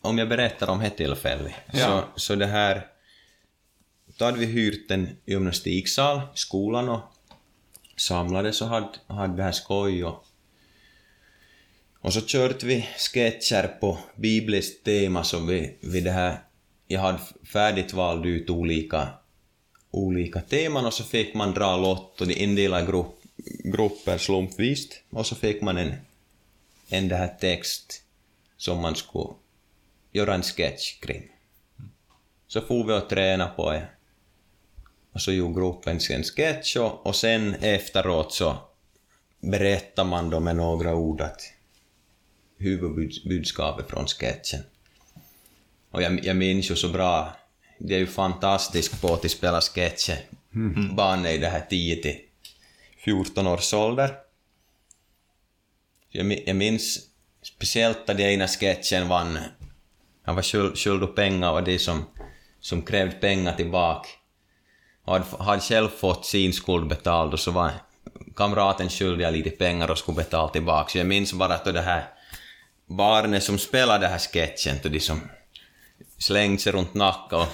Om 0.00 0.18
jag 0.18 0.28
berättar 0.28 0.68
om 0.68 0.78
det 0.78 0.90
tillfället. 0.90 1.54
Så, 1.72 2.04
så 2.16 2.34
det 2.34 2.46
här... 2.46 2.86
Då 4.18 4.24
hade 4.24 4.38
vi 4.38 4.46
hyrt 4.46 4.90
en 4.90 5.08
gymnastiksal 5.24 6.20
skolan 6.34 6.88
och 6.88 7.00
samlades 7.96 8.62
och 8.62 8.68
hade, 8.68 8.88
hade 9.06 9.36
det 9.36 9.42
här 9.42 9.52
skoj 9.52 10.04
och, 10.04 10.24
och 12.00 12.12
så 12.12 12.20
körde 12.20 12.66
vi 12.66 12.88
sketcher 12.96 13.76
på 13.80 13.98
bibliskt 14.16 14.84
tema 14.84 15.24
som 15.24 15.46
vi, 15.46 15.76
vi 15.80 16.00
det 16.00 16.10
här... 16.10 16.38
Jag 16.86 17.00
hade 17.00 17.18
färdigt 17.44 17.92
valt 17.92 18.26
ut 18.26 18.50
olika, 18.50 19.08
olika 19.90 20.40
teman 20.40 20.86
och 20.86 20.94
så 20.94 21.04
fick 21.04 21.34
man 21.34 21.54
dra 21.54 21.76
lott 21.76 22.20
och 22.20 22.26
de 22.26 22.34
indelade 22.34 22.86
grupp, 22.86 23.19
grupper 23.64 24.18
slumpvis 24.18 24.88
och 25.10 25.26
så 25.26 25.34
fick 25.34 25.62
man 25.62 25.76
en, 25.76 25.94
en 26.88 27.08
det 27.08 27.16
här 27.16 27.36
text 27.40 28.02
som 28.56 28.80
man 28.80 28.96
skulle 28.96 29.34
göra 30.12 30.34
en 30.34 30.42
sketch 30.42 31.00
kring. 31.00 31.22
Så 32.46 32.60
for 32.60 32.84
vi 32.84 32.92
och 32.92 33.08
tränade 33.08 33.52
på 33.56 33.70
det. 33.70 33.88
Och 35.12 35.20
så 35.20 35.32
gjorde 35.32 35.60
gruppen 35.60 36.00
en 36.10 36.24
sketch 36.24 36.76
och, 36.76 37.06
och 37.06 37.16
sen 37.16 37.54
efteråt 37.54 38.34
så 38.34 38.56
berättar 39.40 40.04
man 40.04 40.30
då 40.30 40.40
med 40.40 40.56
några 40.56 40.94
ord 40.94 41.20
att 41.20 41.40
huvudbudskapet 42.58 43.90
från 43.90 44.06
sketchen. 44.06 44.60
Och 45.90 46.02
jag, 46.02 46.24
jag 46.24 46.36
minns 46.36 46.70
ju 46.70 46.76
så 46.76 46.88
bra, 46.88 47.36
det 47.78 47.94
är 47.94 47.98
ju 47.98 48.06
fantastiskt 48.06 49.00
på 49.00 49.14
att 49.14 49.30
spela 49.30 49.60
sketcher. 49.60 50.18
Barn 50.92 51.26
är 51.26 51.30
i 51.30 51.38
det 51.38 51.48
här 51.48 51.66
10 51.70 52.02
till 52.02 52.20
14 53.04 53.46
års 53.46 53.74
ålder. 53.74 54.14
Jag, 56.08 56.42
jag 56.46 56.56
minns 56.56 56.98
speciellt 57.42 57.98
att 57.98 58.06
den 58.06 58.20
ena 58.20 58.48
sketchen 58.48 59.08
vann. 59.08 59.38
Han 60.22 60.34
var 60.34 60.42
skuld, 60.42 60.78
skuld 60.78 61.14
pengar 61.14 61.52
och 61.52 61.62
det 61.62 61.78
som, 61.78 62.04
som 62.60 62.82
krävde 62.82 63.14
pengar 63.14 63.56
tillbaka. 63.56 64.08
Han 65.06 65.22
hade, 65.22 65.44
hade 65.44 65.60
själv 65.60 65.88
fått 65.88 66.26
sin 66.26 66.52
skuld 66.52 66.88
betald 66.88 67.32
och 67.32 67.40
så 67.40 67.50
var 67.50 67.70
kamraten 68.36 68.88
skyldig 68.88 69.32
lite 69.32 69.50
pengar 69.50 69.90
och 69.90 69.98
skulle 69.98 70.16
betala 70.16 70.48
tillbaka. 70.48 70.88
Så 70.88 70.98
jag 70.98 71.06
minns 71.06 71.32
bara 71.32 71.54
att 71.54 71.64
det 71.64 71.80
här 71.80 72.08
barnet 72.86 73.42
som 73.42 73.58
spelade 73.58 74.04
den 74.04 74.10
här 74.10 74.18
sketchen, 74.18 74.76
då 74.82 74.88
de 74.88 75.00
som 75.00 75.20
slängde 76.18 76.58
sig 76.58 76.72
runt 76.72 76.94
nacken 76.94 77.38
och 77.38 77.48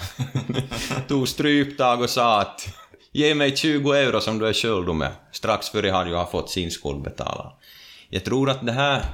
tog 1.08 1.28
stryptag 1.28 2.00
och 2.00 2.10
sa 2.10 2.40
att 2.40 2.68
ge 3.16 3.34
mig 3.34 3.56
20 3.56 3.92
euro 3.92 4.20
som 4.20 4.38
du 4.38 4.48
är 4.48 4.52
skyldig 4.52 4.94
med. 4.94 5.12
Strax 5.32 5.68
före 5.68 5.90
hade 5.90 6.10
jag 6.10 6.30
fått 6.30 6.50
sin 6.50 6.70
skuld 6.70 7.02
betalad. 7.02 7.52
Jag 8.08 8.24
tror 8.24 8.50
att 8.50 8.66
det 8.66 8.72
här 8.72 9.04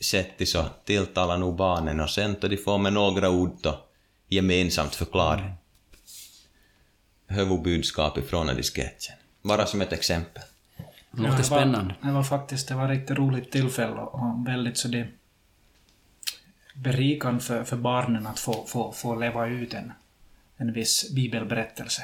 sättet 0.00 0.48
så 0.48 0.64
tilltalar 0.84 1.38
nog 1.38 1.56
barnen 1.56 2.00
och 2.00 2.10
sen 2.10 2.36
då 2.40 2.48
de 2.48 2.56
får 2.56 2.78
med 2.78 2.92
några 2.92 3.30
ord 3.30 3.58
då 3.62 3.84
gemensamt 4.28 4.94
förklara 4.94 5.52
huvudbudskapet 7.26 8.30
från 8.30 8.46
den 8.46 8.62
sketchen. 8.62 9.16
Bara 9.42 9.66
som 9.66 9.80
ett 9.80 9.92
exempel. 9.92 10.42
Det 11.10 11.22
låter 11.22 11.36
det 11.36 11.44
spännande. 11.44 11.94
Var, 12.00 12.08
det 12.08 12.14
var 12.14 12.22
faktiskt 12.22 12.68
det 12.68 12.74
var 12.74 12.84
ett 12.84 12.90
riktigt 12.90 13.18
roligt 13.18 13.52
tillfälle 13.52 14.00
och 14.00 14.48
väldigt 14.48 14.78
så 14.78 14.88
det 14.88 15.08
berikande 16.74 17.40
för, 17.40 17.64
för 17.64 17.76
barnen 17.76 18.26
att 18.26 18.38
få, 18.38 18.64
få, 18.66 18.92
få 18.92 19.14
leva 19.14 19.46
ut 19.46 19.74
en, 19.74 19.92
en 20.56 20.72
viss 20.72 21.10
bibelberättelse. 21.14 22.02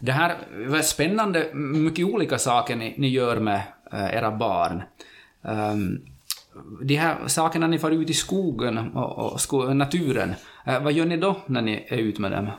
Det 0.00 0.12
här 0.12 0.36
var 0.68 0.82
spännande, 0.82 1.54
mycket 1.54 2.06
olika 2.06 2.38
saker 2.38 2.76
ni, 2.76 2.94
ni 2.98 3.08
gör 3.08 3.40
med 3.40 3.62
eh, 3.92 4.14
era 4.14 4.30
barn. 4.30 4.82
Um, 5.42 6.06
de 6.82 6.96
här 6.96 7.28
sakerna 7.28 7.66
ni 7.66 7.78
får 7.78 7.92
ut 7.92 8.10
i 8.10 8.14
skogen 8.14 8.78
och, 8.78 9.32
och 9.32 9.40
sko 9.40 9.74
naturen, 9.74 10.34
eh, 10.66 10.82
vad 10.82 10.92
gör 10.92 11.06
ni 11.06 11.16
då 11.16 11.40
när 11.46 11.62
ni 11.62 11.86
är 11.88 11.96
ute 11.96 12.20
med 12.20 12.32
dem? 12.32 12.50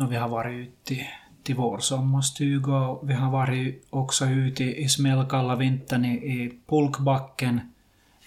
Och 0.00 0.12
vi 0.12 0.16
har 0.16 0.28
varit 0.28 0.52
ute 0.52 0.84
till, 0.84 1.04
till 1.42 1.54
vår 1.54 1.78
sommarstuga 1.78 2.76
och 2.76 3.10
vi 3.10 3.14
har 3.14 3.30
varit 3.30 3.86
också 3.90 4.26
ute 4.26 4.64
i, 4.64 4.84
i 4.84 4.88
smällkalla 4.88 5.56
vintern 5.56 6.04
i, 6.04 6.14
i 6.14 6.58
pulkbacken. 6.66 7.60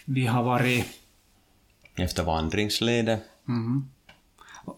Vi 0.05 0.25
har 0.25 0.43
varit... 0.43 0.85
Efter 1.95 2.23
vandringsleder. 2.23 3.19
Mm, 3.47 3.89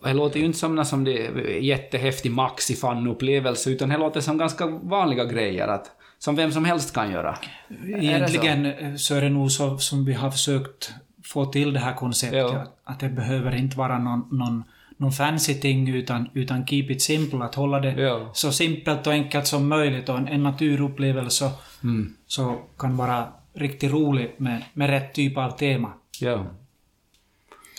Det 0.04 0.14
låter 0.14 0.40
ju 0.40 0.46
inte 0.46 0.58
som 0.60 0.86
som 0.86 1.04
det 1.04 1.26
är 1.28 1.60
jättehäftig 1.60 2.32
maxi-fan-upplevelse, 2.32 3.70
utan 3.70 3.90
det 3.90 3.98
låter 3.98 4.22
som 4.22 4.38
ganska 4.38 4.66
vanliga 4.68 5.26
grejer, 5.26 5.68
att, 5.68 5.92
som 6.20 6.36
vem 6.36 6.52
som 6.52 6.66
helst 6.66 6.94
kan 6.94 7.12
göra. 7.12 7.38
Egentligen 7.88 8.66
eh, 8.66 8.96
så 8.96 9.16
är 9.16 9.22
det 9.22 9.30
nog 9.30 9.52
så 9.52 9.78
som 9.78 10.06
vi 10.06 10.14
har 10.14 10.32
försökt 10.32 10.94
få 11.26 11.46
till 11.46 11.74
det 11.74 11.80
här 11.80 11.94
konceptet. 11.94 12.46
Att, 12.46 12.80
att 12.84 13.00
det 13.00 13.10
behöver 13.10 13.56
inte 13.56 13.78
vara 13.78 13.98
någon, 14.00 14.28
någon, 14.32 14.64
någon 14.98 15.12
fancy 15.12 15.54
ting 15.54 15.90
utan, 15.96 16.30
utan 16.34 16.68
keep 16.68 16.86
it 16.90 17.02
simple. 17.02 17.44
Att 17.46 17.56
hålla 17.56 17.80
det 17.80 17.92
Ja. 18.02 18.30
så 18.34 18.52
simpelt 18.52 19.08
och 19.08 19.14
enkelt 19.14 19.48
som 19.48 19.68
möjligt 19.68 20.10
och 20.10 20.18
en, 20.18 20.28
en 20.28 20.44
naturupplevelse 20.44 21.30
så, 21.38 21.52
Mm. 21.84 22.16
så 22.28 22.56
kan 22.78 22.98
vara 22.98 23.24
riktigt 23.54 23.92
rolig 23.92 24.36
med, 24.38 24.64
med 24.74 24.90
rätt 24.90 25.14
typ 25.14 25.38
av 25.38 25.52
tema. 25.52 25.94
Ja. 26.20 26.46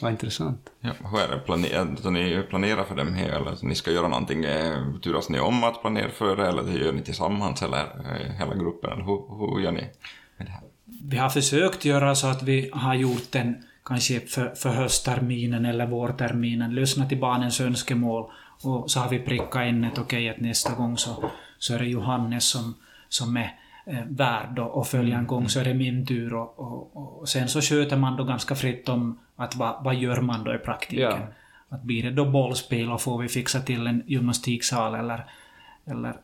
Vad 0.02 0.12
intressant. 0.12 0.70
Ja, 0.80 0.90
hur 1.10 1.20
är 1.20 1.28
det 1.28 1.38
planerat? 1.38 1.88
Så 2.02 2.10
ni 2.10 2.42
planerar 2.50 2.84
för 2.84 2.94
dem 2.96 3.14
här 3.14 3.28
eller 3.28 3.54
så 3.54 3.66
ni 3.66 3.74
ska 3.74 3.90
göra 3.90 4.08
någonting? 4.08 4.44
eh, 4.44 4.78
Turas 5.02 5.28
ni 5.28 5.40
om 5.40 5.64
att 5.64 5.80
planera 5.80 6.10
för 6.10 6.36
det 6.36 6.46
eller 6.48 6.62
gör 6.62 6.92
ni 6.92 7.02
tillsammans 7.02 7.62
eller 7.62 7.80
eh, 7.80 8.32
hela 8.38 8.54
gruppen? 8.54 8.92
Eller 8.92 9.04
hur, 9.04 9.38
hur 9.38 9.60
gör 9.60 9.72
ni 9.72 9.88
med 10.36 10.46
det 10.46 10.52
här? 10.52 10.62
Vi 11.02 11.16
har 11.16 11.28
försökt 11.30 11.84
göra 11.84 12.14
så 12.14 12.26
att 12.26 12.42
vi 12.42 12.70
har 12.72 12.94
gjort 12.94 13.34
en 13.34 13.62
kanske 13.84 14.20
för, 14.20 14.54
för 14.54 14.70
höstterminen 14.70 15.64
eller 15.64 15.86
vårterminen, 15.86 16.74
lyssnat 16.74 17.08
till 17.08 17.20
barnens 17.20 17.60
önskemål 17.60 18.30
och 18.62 18.90
så 18.90 19.00
har 19.00 19.08
vi 19.08 19.18
prickat 19.18 19.66
in 19.66 19.84
ett 19.84 19.98
okej 19.98 20.30
att 20.30 20.40
nästa 20.40 20.74
gång 20.74 20.98
så, 20.98 21.30
så 21.58 21.74
är 21.74 21.78
det 21.78 21.86
Johannes 21.86 22.48
som, 22.50 22.74
som 23.08 23.36
är 23.36 23.56
eh, 23.86 24.04
värd 24.08 24.58
och, 24.58 24.78
och 24.78 24.86
följande 24.86 25.26
gång 25.26 25.48
så 25.48 25.60
är 25.60 25.64
det 25.64 25.74
min 25.74 26.06
tur 26.06 26.34
och, 26.34 26.58
och, 26.58 26.96
och 27.20 27.28
sen 27.28 27.48
så 27.48 27.60
sköter 27.60 27.96
man 27.96 28.16
då 28.16 28.24
ganska 28.24 28.54
fritt 28.54 28.88
om 28.88 29.18
att 29.40 29.56
vad, 29.56 29.84
vad 29.84 29.94
gör 29.94 30.20
man 30.20 30.44
då 30.44 30.54
i 30.54 30.58
praktiken. 30.58 31.10
Ja. 31.10 31.18
Att 31.68 31.82
blir 31.82 32.02
det 32.02 32.10
då 32.10 32.24
bollspel 32.24 32.92
och 32.92 33.00
får 33.00 33.18
vi 33.18 33.28
fixa 33.28 33.60
till 33.60 33.86
en 33.86 34.02
gymnastiksal 34.06 34.94
eller, 34.94 35.24
eller 35.86 36.14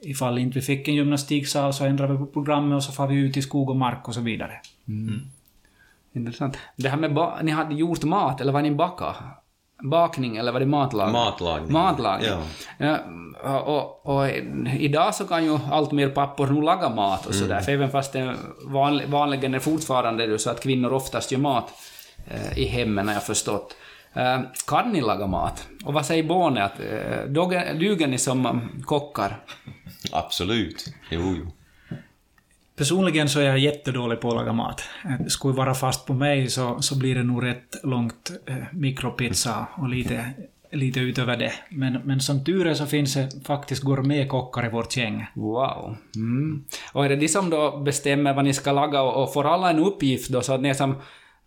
ifall 0.00 0.38
inte 0.38 0.58
vi 0.58 0.64
fick 0.64 0.88
en 0.88 0.94
gymnastiksal 0.94 1.72
så 1.72 1.84
ändrar 1.84 2.08
vi 2.08 2.18
på 2.18 2.26
programmet 2.26 2.76
och 2.76 2.82
så 2.82 2.92
får 2.92 3.06
vi 3.06 3.16
ut 3.16 3.36
i 3.36 3.42
skog 3.42 3.70
och 3.70 3.76
mark 3.76 4.08
och 4.08 4.14
så 4.14 4.20
vidare. 4.20 4.52
Intressant. 6.12 6.58
Det 6.76 6.88
här 6.88 6.96
med 6.96 7.38
ni 7.42 7.50
hade 7.50 7.74
gjort 7.74 8.04
mat, 8.04 8.40
eller 8.40 8.52
var 8.52 8.62
ni 8.62 8.70
baka? 8.70 9.14
Bakning, 9.82 10.36
eller 10.36 10.52
var 10.52 10.60
det 10.60 10.66
matlagning? 10.66 11.12
Matlagning. 11.12 11.72
Matlagning. 11.72 12.30
Ja. 12.78 12.96
Ja, 13.44 13.60
och, 13.60 14.06
och, 14.06 14.16
och 14.16 14.30
idag 14.78 15.14
så 15.14 15.26
kan 15.26 15.44
ju 15.44 15.58
allt 15.70 15.92
mer 15.92 16.08
pappor 16.08 16.46
nog 16.46 16.62
laga 16.62 16.88
mat 16.88 17.26
och 17.26 17.34
sådär, 17.34 17.60
för 17.60 17.72
även 17.72 17.90
fast 17.90 18.12
det 18.12 18.36
vanlig, 18.66 19.08
vanligen 19.08 19.54
är 19.54 19.58
fortfarande 19.58 20.26
det 20.26 20.38
så 20.38 20.50
att 20.50 20.62
kvinnor 20.62 20.92
oftast 20.92 21.32
gör 21.32 21.38
mat 21.38 21.64
eh, 21.64 21.70
i 22.56 22.64
hemmen, 22.64 23.06
har 23.06 23.14
jag 23.14 23.26
förstått. 23.26 23.76
Eh, 24.12 24.40
kan 24.66 24.92
ni 24.92 25.00
laga 25.00 25.26
mat? 25.26 25.68
Och 25.84 25.94
vad 25.94 26.06
säger 26.06 26.22
Borne? 26.22 26.64
Att, 26.64 26.80
eh, 26.80 27.24
duger, 27.78 28.06
ni 28.06 28.18
som 28.18 28.68
kockar? 28.84 29.44
Absolut. 30.12 30.94
Jo, 31.10 31.34
jo. 31.38 31.52
Personligen 32.76 33.28
så 33.28 33.40
är 33.40 33.44
jag 33.44 33.58
jättedålig 33.58 34.20
på 34.20 34.28
att 34.28 34.34
laga 34.34 34.52
mat. 34.52 34.82
Eh, 35.04 35.26
Skulle 35.26 35.54
vara 35.54 35.74
fast 35.74 36.06
på 36.06 36.14
mig 36.14 36.48
så, 36.48 36.82
så 36.82 36.98
blir 36.98 37.14
det 37.14 37.22
nog 37.22 37.44
rätt 37.44 37.76
långt 37.82 38.30
eh, 38.46 38.56
mikropizza 38.72 39.66
och 39.76 39.88
lite, 39.88 40.30
lite 40.72 41.00
utöver 41.00 41.36
det. 41.36 41.52
Men, 41.68 41.92
men 42.04 42.20
som 42.20 42.44
tur 42.44 42.66
är 42.66 42.74
så 42.74 42.86
finns 42.86 43.14
det 43.14 43.28
faktiskt 43.46 43.82
gourmetkockar 43.82 44.66
i 44.66 44.68
vårt 44.68 44.96
gäng. 44.96 45.26
Wow. 45.34 45.96
Mm. 46.16 46.64
Och 46.92 47.04
är 47.04 47.08
det 47.08 47.16
de 47.16 47.28
som 47.28 47.50
då 47.50 47.76
bestämmer 47.80 48.34
vad 48.34 48.44
ni 48.44 48.52
ska 48.52 48.72
laga 48.72 49.02
och, 49.02 49.22
och 49.22 49.32
får 49.32 49.54
alla 49.54 49.70
en 49.70 49.78
uppgift 49.78 50.30
då 50.30 50.42
så 50.42 50.54
att 50.54 50.60
ni 50.60 50.68
är 50.68 50.74
som 50.74 50.96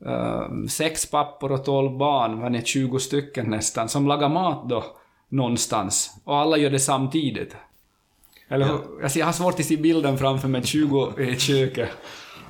eh, 0.06 0.68
sex 0.70 1.06
pappor 1.06 1.52
och 1.52 1.66
tolv 1.66 1.98
barn, 1.98 2.40
vad 2.40 2.56
är 2.56 2.62
20 2.62 3.00
stycken 3.00 3.50
nästan, 3.50 3.90
som 3.90 4.08
lagar 4.08 4.30
mat 4.30 4.70
då 4.70 4.84
någonstans 5.30 6.12
och 6.24 6.38
alla 6.38 6.58
gör 6.58 6.70
det 6.70 6.80
samtidigt? 6.80 7.56
Eller 8.48 8.66
hur? 8.66 9.04
Alltså, 9.04 9.20
jag 9.20 9.26
har 9.26 9.34
svårt 9.34 9.60
att 9.60 9.66
se 9.66 9.78
bilden 9.78 10.18
framför 10.18 10.48
mig, 10.48 10.64
20 10.64 11.14
i 11.18 11.40
köket. 11.40 11.90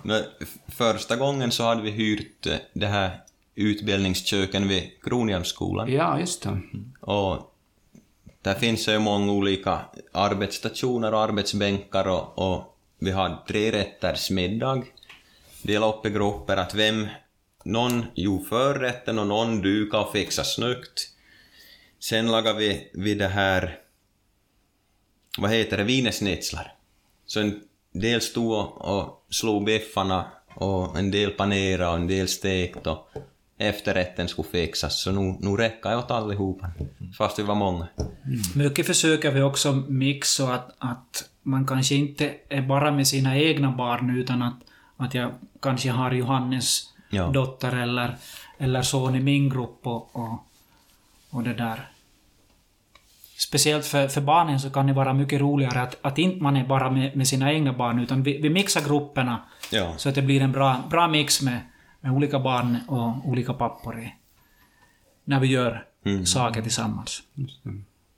Men 0.02 0.24
första 0.68 1.16
gången 1.16 1.52
så 1.52 1.64
hade 1.64 1.82
vi 1.82 1.92
hyrt 1.92 2.46
eh, 2.46 2.56
det 2.74 2.88
här 2.88 3.20
utbildningsköken 3.56 4.68
vid 4.68 5.04
Kronhjälmsskolan. 5.04 5.92
Ja, 5.92 6.20
just 6.20 6.44
det. 6.44 6.60
Och 7.00 7.54
där 8.42 8.54
finns 8.54 8.88
ju 8.88 9.00
många 9.00 9.32
olika 9.32 9.80
arbetsstationer 10.12 11.14
och 11.14 11.20
arbetsbänkar 11.20 12.08
och, 12.08 12.40
och 12.40 12.78
vi 13.00 13.12
har 13.12 13.44
tre 13.48 13.72
rätters 13.72 14.32
middag. 14.32 14.84
Dela 15.62 15.90
upp 15.90 16.06
i 16.06 16.10
grupper 16.10 16.58
att 16.58 16.76
vem, 16.76 17.08
någon 17.64 18.06
gjorde 18.16 18.46
förrätten 18.46 19.20
och 19.20 19.28
någon 19.28 19.62
dukade 19.62 20.04
och 20.04 20.12
fixade 20.12 20.48
snyggt. 20.48 21.10
Sen 22.00 22.32
lagade 22.32 22.60
vi, 22.60 22.92
vi 22.94 23.16
det 23.16 23.28
här, 23.28 23.80
vad 25.38 25.52
heter 25.52 25.78
det, 25.78 25.84
wienerschnitzlar. 25.84 26.74
Så 27.26 27.40
en 27.40 27.62
del 27.94 28.22
stod 28.22 28.54
och, 28.76 29.26
slog 29.30 29.66
biffarna 29.66 30.26
och 30.56 31.00
en 31.00 31.12
del 31.12 31.32
panerade 31.32 31.90
och 31.90 31.96
en 31.96 32.08
del 32.08 32.28
stekt 32.28 32.88
och 32.88 33.10
efterrätten 33.58 34.28
skulle 34.28 34.48
fixas. 34.48 35.02
Så 35.02 35.12
nu, 35.12 35.38
nu 35.40 35.50
räcker 35.50 35.90
det 35.90 35.98
åt 35.98 36.12
allihopa, 36.12 36.72
fast 37.18 37.40
vi 37.40 37.44
var 37.44 37.56
många. 37.56 37.88
Mycket 38.56 38.86
försöker 38.86 39.32
vi 39.32 39.42
också 39.42 39.74
mixa 39.74 40.54
att, 40.54 40.76
att 40.78 41.30
man 41.42 41.68
kanske 41.68 41.96
inte 41.96 42.32
är 42.50 42.62
bara 42.62 42.92
med 42.92 43.08
sina 43.08 43.38
egna 43.38 43.72
barn 43.72 44.18
utan 44.18 44.42
att, 44.42 44.60
att 44.98 45.14
jag 45.14 45.32
kanske 45.62 45.90
har 45.90 46.12
Johannes 46.12 46.93
Ja. 47.14 47.28
dotter 47.28 47.76
eller, 47.76 48.16
eller 48.58 48.82
son 48.82 49.16
i 49.16 49.20
min 49.20 49.50
grupp 49.50 49.88
och, 49.88 50.16
och, 50.16 50.40
och 51.30 51.44
det 51.44 51.54
där. 51.54 51.90
Speciellt 53.38 53.86
för, 53.86 54.08
för 54.08 54.22
barnen 54.22 54.60
så 54.60 54.70
kan 54.70 54.88
det 54.88 54.94
vara 54.94 55.14
mycket 55.14 55.42
roligare 55.42 55.82
att, 55.82 55.98
att 56.02 56.18
inte 56.18 56.44
man 56.44 56.56
är 56.58 56.68
bara 56.68 56.92
med, 56.92 57.16
med 57.18 57.28
sina 57.28 57.54
egna 57.54 57.74
barn 57.74 58.00
utan 58.00 58.24
vi, 58.24 58.38
vi 58.42 58.50
mixar 58.50 58.82
grupperna 58.82 59.44
Ja. 59.72 59.94
så 59.98 60.10
att 60.10 60.16
det 60.16 60.22
blir 60.22 60.42
en 60.42 60.52
bra, 60.52 60.84
bra 60.90 61.08
mix 61.08 61.42
med, 61.42 61.60
med 62.02 62.12
olika 62.12 62.40
barn 62.40 62.78
och 62.88 63.28
olika 63.30 63.54
pappor 63.54 64.00
i, 64.00 64.14
när 65.24 65.40
vi 65.40 65.48
gör 65.48 65.86
saker 66.26 66.62
tillsammans. 66.62 67.24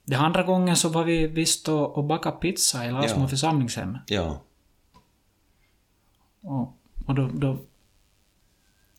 Den 0.04 0.20
andra 0.20 0.42
gången 0.42 0.76
så 0.76 0.88
var 0.88 1.04
vi 1.04 1.26
visst 1.26 1.68
och, 1.68 1.96
och 1.98 2.04
bakade 2.04 2.36
pizza 2.36 2.86
i 2.86 2.92
Lasmo 2.92 3.22
Ja. 3.22 3.28
församlingshem. 3.28 3.98
Ja. 4.06 4.40
Och, 6.40 6.76
och 7.06 7.14
då, 7.14 7.30
då... 7.32 7.58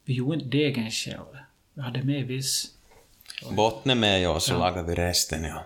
Vi 0.08 0.14
gjorde 0.14 0.36
inte 0.36 0.58
degen 0.58 0.92
själv. 0.92 1.38
Vi 1.74 1.82
hade 1.82 2.04
med 2.04 2.28
viss... 2.28 2.66
Botten 3.52 4.00
med 4.00 4.22
ja, 4.22 4.40
så 4.40 4.58
lagade 4.58 4.88
vi 4.88 4.96
resten, 4.96 5.44
ja. 5.44 5.66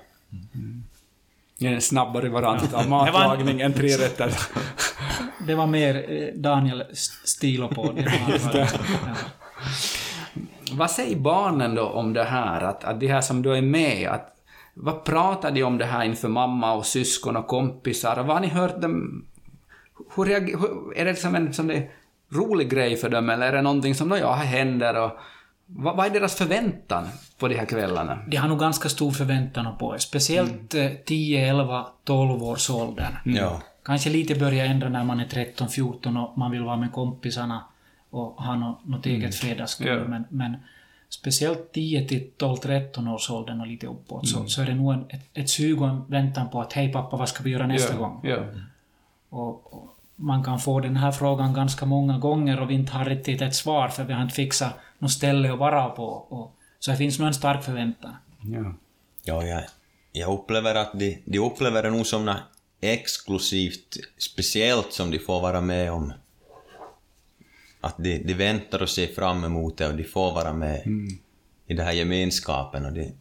En 1.60 1.81
snabbare 1.81 2.29
variant 2.29 2.74
av 2.74 2.89
matlagning 2.89 3.62
än 3.62 3.74
tre 3.74 3.88
rätter. 3.88 4.33
Det 5.48 5.55
var 5.55 5.67
mer 5.67 6.12
eh, 6.12 6.33
Daniel 6.36 6.83
stil 7.24 7.62
på 7.62 7.91
det. 7.95 8.13
Ja. 8.53 8.67
Vad 10.71 10.91
säger 10.91 11.15
barnen 11.15 11.75
då 11.75 11.83
om 11.83 12.13
det 12.13 12.24
här, 12.24 12.62
att, 12.62 12.83
att 12.83 13.00
de 13.00 13.07
här 13.07 13.21
som 13.21 13.41
du 13.41 13.55
är 13.55 13.62
med, 13.62 14.10
att, 14.10 14.36
vad 14.74 15.03
pratar 15.03 15.51
de 15.51 15.63
om 15.63 15.77
det 15.77 15.86
här 15.86 16.05
inför 16.05 16.27
mamma 16.27 16.74
och 16.74 16.86
syskon 16.86 17.38
och 17.38 17.48
kompisar? 17.48 18.15
Vad 18.15 18.36
har 18.36 18.39
ni 18.39 18.48
hört 18.48 18.81
dem... 18.81 19.25
Hur 20.15 20.25
reager, 20.25 20.57
hur, 20.57 20.98
är 20.98 21.05
det 21.05 21.12
liksom 21.12 21.36
en 21.36 21.53
som 21.53 21.67
det 21.67 21.75
är 21.75 21.91
rolig 22.31 22.69
grej 22.69 22.97
för 22.97 23.09
dem, 23.09 23.29
eller 23.29 23.47
är 23.47 23.51
det 23.51 23.61
någonting 23.61 23.95
som, 23.95 24.11
ja, 24.11 24.33
här 24.33 24.45
händer 24.45 25.03
och... 25.03 25.11
Vad, 25.65 25.97
vad 25.97 26.05
är 26.05 26.09
deras 26.09 26.35
förväntan 26.35 27.07
på 27.39 27.47
de 27.47 27.55
här 27.55 27.65
kvällarna? 27.65 28.19
De 28.27 28.38
har 28.38 28.47
nog 28.47 28.59
ganska 28.59 28.89
stor 28.89 29.11
förväntan 29.11 29.77
på 29.77 29.95
er. 29.95 29.97
Speciellt 29.97 30.73
eh, 30.73 30.89
10, 31.05 31.50
11, 31.50 31.85
12 32.03 32.43
års 32.43 32.69
åldern. 32.69 33.13
Ja. 33.25 33.61
Kanske 33.83 34.09
lite 34.09 34.35
börjar 34.35 34.65
ändra 34.65 34.89
när 34.89 35.03
man 35.03 35.19
är 35.19 35.25
13, 35.25 35.69
14 35.69 36.17
och 36.17 36.38
man 36.38 36.51
vill 36.51 36.61
vara 36.61 36.77
med 36.77 36.91
kompisarna 36.91 37.63
och 38.09 38.43
ha 38.43 38.55
något, 38.55 38.88
något 38.88 39.05
eget 39.05 39.35
fredagsskål. 39.35 39.88
Ja. 39.88 40.07
Men, 40.07 40.25
men 40.29 40.55
speciellt 41.09 41.71
10 41.73 42.07
till 42.07 42.31
12, 42.38 42.57
13 42.57 43.07
års 43.07 43.29
åldern 43.29 43.61
och 43.61 43.67
lite 43.67 43.88
uppåt 43.88 44.27
så, 44.27 44.45
så 44.45 44.61
är 44.61 44.65
det 44.65 44.75
nog 44.75 44.93
en, 44.93 45.05
ett, 45.09 45.29
ett 45.33 45.50
sug 45.50 45.81
och 45.81 45.88
en 45.88 46.05
väntan 46.07 46.50
på 46.50 46.61
att 46.61 46.73
hej 46.73 46.93
pappa, 46.93 47.17
vad 47.17 47.29
ska 47.29 47.43
vi 47.43 47.50
göra 47.50 47.67
nästa 47.67 47.93
ja, 47.93 48.00
gång? 48.00 48.19
Ja. 48.23 48.38
Och, 49.29 49.73
och 49.73 49.97
man 50.21 50.43
kan 50.43 50.59
få 50.59 50.79
den 50.79 50.95
här 50.95 51.11
frågan 51.11 51.53
ganska 51.53 51.85
många 51.85 52.17
gånger 52.17 52.61
och 52.61 52.69
vi 52.69 52.73
inte 52.73 52.91
har 52.91 53.05
riktigt 53.05 53.41
ett 53.41 53.55
svar 53.55 53.87
för 53.87 54.03
vi 54.03 54.13
har 54.13 54.21
inte 54.21 54.35
fixat 54.35 54.73
något 54.99 55.11
ställe 55.11 55.53
att 55.53 55.59
vara 55.59 55.89
på. 55.89 56.05
Och, 56.05 56.55
så 56.79 56.91
det 56.91 56.97
finns 56.97 57.19
nog 57.19 57.27
en 57.27 57.33
stark 57.33 57.63
förväntan. 57.63 58.15
ja. 58.41 58.73
Ja, 59.23 59.43
jag, 59.43 59.63
jag 60.11 60.33
upplever 60.33 60.75
att 60.75 60.99
de, 60.99 61.23
de 61.25 61.39
upplever 61.39 61.83
det 61.83 61.89
nog 61.89 62.07
som 62.07 62.25
något 62.25 62.37
exklusivt, 62.81 63.97
speciellt 64.17 64.93
som 64.93 65.11
de 65.11 65.19
får 65.19 65.41
vara 65.41 65.61
med 65.61 65.91
om. 65.91 66.13
Att 67.81 67.97
de, 67.97 68.17
de 68.17 68.33
väntar 68.33 68.81
och 68.81 68.89
ser 68.89 69.07
fram 69.07 69.43
emot 69.43 69.77
det 69.77 69.87
och 69.87 69.95
de 69.95 70.03
får 70.03 70.31
vara 70.31 70.53
med 70.53 70.87
i 71.67 71.73
den 71.73 71.85
här 71.85 71.93
gemenskapen 71.93 72.85
och 72.85 72.93
de... 72.93 73.13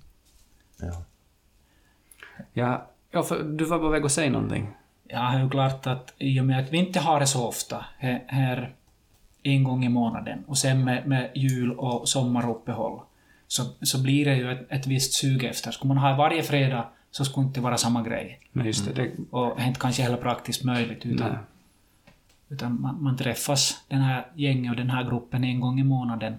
Ja. 0.80 1.04
Ja, 2.52 2.90
ja 3.10 3.22
för 3.22 3.42
du 3.42 3.64
var 3.64 3.78
på 3.78 3.88
väg 3.88 4.04
att 4.04 4.12
säga 4.12 4.30
någonting. 4.30 4.68
Ja, 5.12 5.18
det 5.18 5.38
är 5.38 5.42
ju 5.42 5.50
klart 5.50 5.86
att 5.86 6.14
i 6.18 6.40
och 6.40 6.44
med 6.44 6.60
att 6.60 6.72
vi 6.72 6.78
inte 6.78 7.00
har 7.00 7.20
det 7.20 7.26
så 7.26 7.46
ofta, 7.46 7.84
här, 7.98 8.24
här 8.26 8.74
en 9.42 9.64
gång 9.64 9.84
i 9.84 9.88
månaden, 9.88 10.44
och 10.46 10.58
sen 10.58 10.84
med, 10.84 11.06
med 11.06 11.30
jul 11.34 11.72
och 11.72 12.08
sommaruppehåll, 12.08 13.00
så, 13.46 13.62
så 13.82 14.02
blir 14.02 14.24
det 14.24 14.36
ju 14.36 14.52
ett, 14.52 14.66
ett 14.68 14.86
visst 14.86 15.12
sug 15.12 15.44
efter. 15.44 15.70
Skulle 15.70 15.94
man 15.94 15.98
ha 15.98 16.16
varje 16.16 16.42
fredag 16.42 16.88
så 17.10 17.24
skulle 17.24 17.44
det 17.44 17.48
inte 17.48 17.60
vara 17.60 17.76
samma 17.76 18.02
grej. 18.02 18.40
Men 18.52 18.66
just 18.66 18.86
det, 18.86 18.92
det 18.92 19.10
Och 19.30 19.56
det 19.56 19.62
är 19.62 19.66
inte 19.66 19.80
kanske 19.80 20.02
heller 20.02 20.16
praktiskt 20.16 20.64
möjligt, 20.64 21.06
utan, 21.06 21.28
Nej. 21.28 21.38
utan 22.48 22.80
man, 22.80 23.02
man 23.02 23.16
träffas, 23.16 23.84
den 23.88 24.00
här 24.00 24.26
gänget 24.34 24.70
och 24.70 24.76
den 24.76 24.90
här 24.90 25.04
gruppen, 25.04 25.44
en 25.44 25.60
gång 25.60 25.80
i 25.80 25.84
månaden. 25.84 26.34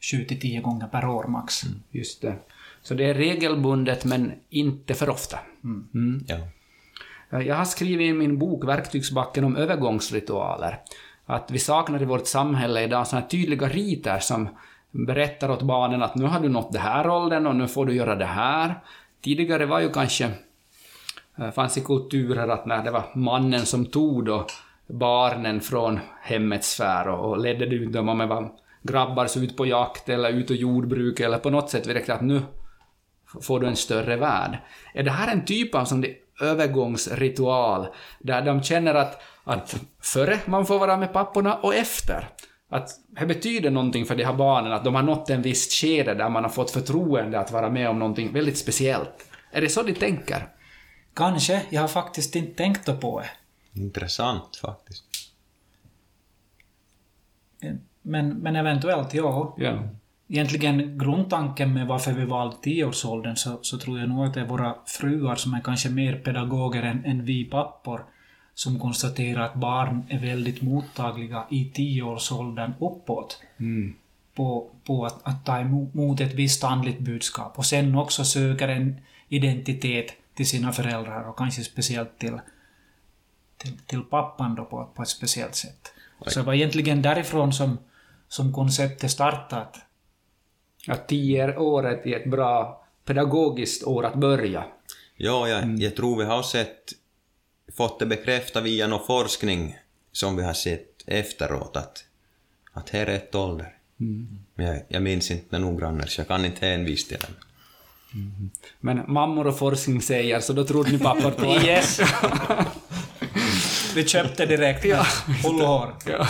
Sju 0.00 0.24
till 0.24 0.40
tio 0.40 0.60
gånger 0.60 0.86
per 0.86 1.06
år 1.06 1.24
max. 1.24 1.62
Just 1.90 2.22
det. 2.22 2.36
Så 2.82 2.94
det 2.94 3.04
är 3.04 3.14
regelbundet 3.14 4.04
men 4.04 4.32
inte 4.50 4.94
för 4.94 5.08
ofta. 5.10 5.38
Mm. 5.64 6.24
Ja. 6.28 6.36
Eh, 7.30 7.40
jag 7.40 7.54
har 7.54 7.64
skrivit 7.64 8.10
i 8.10 8.12
min 8.12 8.38
bok 8.38 8.64
Verktygsbacken 8.64 9.44
om 9.44 9.56
övergångsritualer 9.56 10.80
att 11.26 11.50
vi 11.50 11.58
saknar 11.58 12.02
i 12.02 12.04
vårt 12.04 12.26
samhälle 12.26 12.82
idag 12.82 13.06
sådana 13.06 13.26
tydliga 13.26 13.68
riter 13.68 14.18
som 14.18 14.48
berättar 14.90 15.50
åt 15.50 15.62
barnen 15.62 16.02
att 16.02 16.14
nu 16.14 16.24
har 16.24 16.40
du 16.40 16.48
nått 16.48 16.72
det 16.72 16.78
här 16.78 17.10
åldern 17.10 17.46
och 17.46 17.56
nu 17.56 17.68
får 17.68 17.86
du 17.86 17.94
göra 17.94 18.14
det 18.14 18.24
här. 18.24 18.80
Tidigare 19.20 19.66
var 19.66 19.80
ju 19.80 19.92
kanske 19.92 20.30
eh, 21.38 21.50
fanns 21.50 21.78
i 21.78 21.80
kulturer 21.80 22.48
att 22.48 22.66
när 22.66 22.84
det 22.84 22.90
var 22.90 23.04
mannen 23.14 23.66
som 23.66 23.86
tog 23.86 24.24
då 24.24 24.46
barnen 24.86 25.60
från 25.60 26.00
hemmets 26.22 26.70
sfär 26.70 27.08
och, 27.08 27.30
och 27.30 27.38
ledde 27.38 27.64
ut 27.64 27.92
dem 27.92 28.08
om 28.08 28.18
det 28.18 28.26
var 28.26 28.52
grabbar 28.82 29.26
så 29.26 29.40
ut 29.40 29.56
på 29.56 29.66
jakt 29.66 30.08
eller 30.08 30.30
ut 30.30 30.50
och 30.50 30.56
jordbruk 30.56 31.20
eller 31.20 31.38
på 31.38 31.50
något 31.50 31.70
sätt 31.70 31.84
direkt 31.84 32.10
att 32.10 32.20
nu 32.20 32.42
får 33.42 33.60
du 33.60 33.66
en 33.66 33.76
större 33.76 34.16
värld. 34.16 34.58
Är 34.94 35.02
det 35.02 35.10
här 35.10 35.32
en 35.32 35.44
typ 35.44 35.74
av 35.74 35.84
som 35.84 36.00
det 36.00 36.14
övergångsritual 36.40 37.86
där 38.18 38.42
de 38.42 38.62
känner 38.62 38.94
att, 38.94 39.22
att 39.44 39.76
före 40.02 40.38
man 40.46 40.66
får 40.66 40.78
vara 40.78 40.96
med 40.96 41.12
papporna 41.12 41.56
och 41.56 41.74
efter? 41.74 42.28
Att 42.70 42.90
det 43.08 43.26
betyder 43.26 43.70
någonting 43.70 44.04
för 44.06 44.16
de 44.16 44.24
här 44.24 44.34
barnen 44.34 44.72
att 44.72 44.84
de 44.84 44.94
har 44.94 45.02
nått 45.02 45.30
en 45.30 45.42
viss 45.42 45.72
skede 45.72 46.14
där 46.14 46.28
man 46.28 46.42
har 46.42 46.50
fått 46.50 46.70
förtroende 46.70 47.40
att 47.40 47.52
vara 47.52 47.70
med 47.70 47.88
om 47.88 47.98
någonting 47.98 48.32
väldigt 48.32 48.58
speciellt. 48.58 49.26
Är 49.50 49.60
det 49.60 49.68
så 49.68 49.82
de 49.82 49.94
tänker? 49.94 50.48
Kanske, 51.14 51.62
jag 51.70 51.80
har 51.80 51.88
faktiskt 51.88 52.36
inte 52.36 52.56
tänkt 52.56 53.00
på 53.00 53.20
det. 53.20 53.30
Intressant 53.80 54.56
faktiskt. 54.56 55.04
Men, 58.02 58.28
men 58.28 58.56
eventuellt, 58.56 59.14
ja. 59.14 59.54
Ja. 59.58 59.88
Egentligen 60.28 60.98
grundtanken 60.98 61.74
med 61.74 61.86
varför 61.86 62.12
vi 62.12 62.24
valde 62.24 62.56
tioårsåldern 62.62 63.36
så, 63.36 63.58
så 63.62 63.78
tror 63.78 63.98
jag 63.98 64.08
nog 64.08 64.26
att 64.26 64.34
det 64.34 64.40
är 64.40 64.46
våra 64.46 64.74
fruar 64.86 65.34
som 65.34 65.54
är 65.54 65.60
kanske 65.60 65.90
mer 65.90 66.16
pedagoger 66.18 66.82
än, 66.82 67.04
än 67.04 67.24
vi 67.24 67.44
pappor 67.44 68.04
som 68.54 68.80
konstaterar 68.80 69.42
att 69.42 69.54
barn 69.54 70.06
är 70.08 70.18
väldigt 70.18 70.62
mottagliga 70.62 71.46
i 71.50 71.64
tioårsåldern 71.64 72.72
uppåt 72.80 73.42
på, 74.34 74.70
på 74.84 75.06
att, 75.06 75.20
att 75.22 75.44
ta 75.44 75.58
emot 75.58 76.20
ett 76.20 76.34
visst 76.34 76.64
andligt 76.64 76.98
budskap 76.98 77.58
och 77.58 77.66
sen 77.66 77.94
också 77.94 78.24
söker 78.24 78.68
en 78.68 79.00
identitet 79.28 80.12
till 80.34 80.48
sina 80.48 80.72
föräldrar 80.72 81.28
och 81.28 81.38
kanske 81.38 81.64
speciellt 81.64 82.18
till, 82.18 82.40
till, 83.56 83.78
till 83.86 84.02
pappan 84.02 84.54
då 84.54 84.64
på, 84.64 84.90
på 84.94 85.02
ett 85.02 85.08
speciellt 85.08 85.54
sätt. 85.54 85.92
Så 86.26 86.40
det 86.40 86.46
var 86.46 86.54
egentligen 86.54 87.02
därifrån 87.02 87.52
som, 87.52 87.78
som 88.28 88.52
konceptet 88.52 89.10
startat. 89.10 89.78
Att 90.88 91.08
tio 91.08 91.56
året 91.56 92.06
är 92.06 92.16
ett 92.16 92.30
bra 92.30 92.84
pedagogiskt 93.04 93.84
år 93.84 94.04
att 94.06 94.14
börja. 94.14 94.64
Ja, 95.16 95.48
jag, 95.48 95.78
jag 95.78 95.96
tror 95.96 96.18
vi 96.18 96.24
har 96.24 96.42
sett, 96.42 96.92
fått 97.76 97.98
det 97.98 98.06
bekräftat 98.06 98.62
via 98.62 98.86
någon 98.86 99.06
forskning 99.06 99.76
som 100.12 100.36
vi 100.36 100.42
har 100.42 100.54
sett 100.54 101.02
efteråt 101.06 101.76
att, 101.76 102.04
att 102.72 102.90
här 102.90 103.00
är 103.00 103.06
rätt 103.06 103.34
ålder. 103.34 103.74
Men 104.54 104.66
jag, 104.66 104.82
jag 104.88 105.02
minns 105.02 105.30
inte 105.30 105.46
det 105.50 105.58
noggrannare 105.58 106.08
så 106.08 106.20
jag 106.20 106.28
kan 106.28 106.44
inte 106.44 106.66
hänvisa 106.66 107.08
till 107.08 107.18
den. 107.18 107.34
Men 108.80 109.12
mammor 109.12 109.46
och 109.46 109.58
forskning 109.58 110.02
säger, 110.02 110.40
så 110.40 110.52
då 110.52 110.64
trodde 110.64 110.90
ni 110.90 110.98
pappor 110.98 111.30
på 111.30 111.42
det. 111.60 111.66
Yes! 111.66 112.00
Vi 113.94 114.04
köpte 114.04 114.46
direkt. 114.46 114.84
Ja. 114.84 115.06
Hår. 115.42 115.94
Ja. 116.06 116.28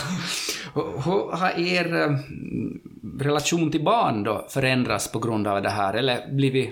Hur 1.04 1.36
har 1.36 1.58
er 1.58 1.94
eh, 1.94 2.18
relation 3.18 3.70
till 3.70 3.84
barn 3.84 4.22
då 4.22 4.46
förändrats 4.50 5.12
på 5.12 5.18
grund 5.18 5.46
av 5.46 5.62
det 5.62 5.70
här, 5.70 5.94
eller 5.94 6.32
blivit 6.32 6.70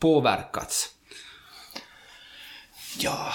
påverkats? 0.00 0.88
Ja... 3.00 3.32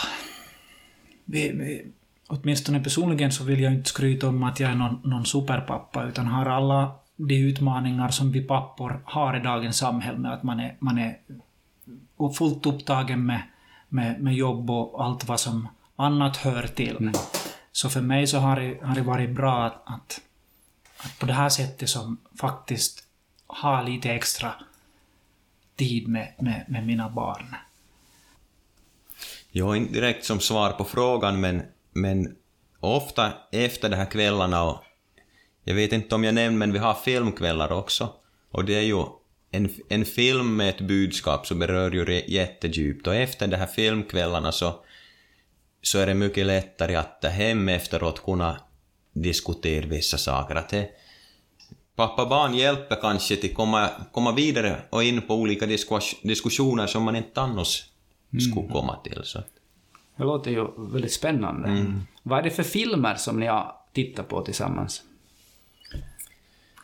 Vi, 1.26 1.52
vi, 1.52 1.86
åtminstone 2.28 2.84
personligen 2.84 3.32
så 3.32 3.44
vill 3.44 3.60
jag 3.60 3.74
inte 3.74 3.90
skryta 3.90 4.28
om 4.28 4.44
att 4.44 4.60
jag 4.60 4.72
är 4.72 4.76
någon, 4.76 5.00
någon 5.04 5.26
superpappa, 5.26 6.04
utan 6.04 6.28
har 6.28 6.46
alla 6.46 6.92
de 7.16 7.36
utmaningar 7.36 8.10
som 8.10 8.32
vi 8.32 8.42
pappor 8.42 9.02
har 9.06 9.38
i 9.38 9.40
dagens 9.40 9.78
samhälle 9.78 10.18
med 10.18 10.34
att 10.34 10.44
man 10.44 10.60
är, 10.60 10.76
man 10.80 10.98
är 10.98 11.18
fullt 12.38 12.66
upptagen 12.66 13.26
med, 13.26 13.42
med, 13.90 14.22
med 14.22 14.34
jobb 14.34 14.70
och 14.70 15.06
allt 15.06 15.28
vad 15.28 15.40
som 15.40 15.68
annat 15.96 16.38
hör 16.38 16.68
till. 16.68 17.12
Så 17.74 17.90
för 17.90 18.02
mig 18.02 18.28
så 18.28 18.38
har 18.38 18.60
det, 18.60 18.86
har 18.86 18.96
det 18.96 19.02
varit 19.02 19.30
bra 19.30 19.66
att, 19.66 19.82
att, 19.86 20.22
att 20.98 21.20
på 21.20 21.26
det 21.26 21.34
här 21.34 21.50
sättet 21.50 21.90
som 21.90 22.18
faktiskt 22.40 23.04
ha 23.48 23.82
lite 23.82 24.12
extra 24.12 24.54
tid 25.76 26.08
med, 26.08 26.34
med, 26.40 26.66
med 26.68 26.86
mina 26.86 27.10
barn. 27.10 27.56
Jag 29.52 29.78
inte 29.78 29.94
direkt 29.94 30.26
som 30.26 30.40
svar 30.40 30.72
på 30.72 30.86
frågan, 30.86 31.42
men, 31.42 31.62
men 31.94 32.36
ofta 32.80 33.34
efter 33.52 33.90
de 33.90 33.96
här 33.96 34.12
kvällarna 34.12 34.64
och 34.64 34.84
jag 35.64 35.76
vet 35.76 35.94
inte 35.94 36.16
om 36.16 36.24
jag 36.24 36.34
nämnde, 36.34 36.60
men 36.60 36.74
vi 36.74 36.80
har 36.80 36.94
filmkvällar 36.94 37.72
också. 37.72 38.14
Och 38.52 38.66
det 38.66 38.76
är 38.76 38.82
ju 38.82 39.06
en, 39.52 39.70
en 39.90 40.06
film 40.06 40.56
med 40.56 40.70
ett 40.70 40.82
budskap 40.82 41.48
som 41.48 41.60
berör 41.60 41.92
ju 41.92 42.24
jättedjupt 42.28 43.08
och 43.08 43.16
efter 43.16 43.48
de 43.48 43.58
här 43.58 43.68
filmkvällarna 43.68 44.52
så, 44.52 44.84
så 45.84 46.00
är 46.00 46.06
det 46.06 46.14
mycket 46.14 46.46
lättare 46.46 46.96
att 46.96 47.26
hem 47.26 47.70
efteråt 47.70 48.26
kunna 48.26 48.58
diskutera 49.14 49.88
vissa 49.88 50.18
saker. 50.18 50.56
Att 50.56 50.70
det, 50.70 50.90
pappa-barn 51.96 52.54
hjälper 52.56 52.96
kanske 53.02 53.36
till 53.36 53.50
att 53.50 53.56
komma, 53.56 53.90
komma 54.12 54.32
vidare 54.32 54.82
och 54.90 55.04
in 55.04 55.22
på 55.22 55.36
olika 55.36 55.66
diskus- 55.66 56.16
diskussioner 56.24 56.88
som 56.88 57.04
man 57.04 57.16
inte 57.16 57.42
annars 57.42 57.84
skulle 58.50 58.72
komma 58.72 58.96
till. 59.04 59.22
Så. 59.24 59.40
Det 60.18 60.24
låter 60.24 60.52
ju 60.52 60.68
väldigt 60.78 61.14
spännande. 61.14 61.70
Vad 62.24 62.40
är 62.40 62.44
det 62.44 62.50
för 62.50 62.64
filmer 62.64 63.16
som 63.16 63.40
ni 63.40 63.46
har 63.46 63.76
tittat 63.94 64.28
på 64.28 64.42
tillsammans? 64.42 65.04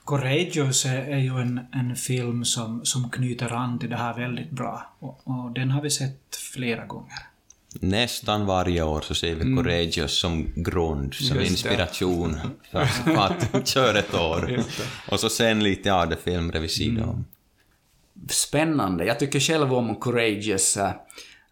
Courageous 0.05 0.85
är, 0.85 1.01
är 1.01 1.17
ju 1.17 1.41
en, 1.41 1.61
en 1.73 1.95
film 1.95 2.45
som, 2.45 2.85
som 2.85 3.09
knyter 3.09 3.53
an 3.53 3.79
till 3.79 3.89
det 3.89 3.95
här 3.95 4.13
väldigt 4.13 4.51
bra. 4.51 4.93
Och, 4.99 5.21
och 5.23 5.51
den 5.51 5.71
har 5.71 5.81
vi 5.81 5.89
sett 5.89 6.35
flera 6.35 6.85
gånger. 6.85 7.28
Nästan 7.73 8.45
varje 8.45 8.83
år 8.83 9.01
så 9.01 9.15
ser 9.15 9.35
vi 9.35 9.55
Courageous 9.55 10.19
som 10.19 10.53
grund, 10.55 11.13
som 11.13 11.37
Just 11.37 11.51
inspiration 11.51 12.39
för, 12.71 12.81
att 13.17 13.67
köra 13.67 13.99
ett 13.99 14.13
år. 14.13 14.59
Och 15.11 15.19
så 15.19 15.29
sen 15.29 15.63
lite 15.63 16.17
filmer 16.23 16.59
vid 16.59 16.71
sidan 16.71 17.09
om. 17.09 17.25
Spännande. 18.29 19.05
Jag 19.05 19.19
tycker 19.19 19.39
själv 19.39 19.73
om 19.73 19.95
Courageous. 19.95 20.77
eh, 20.77 20.91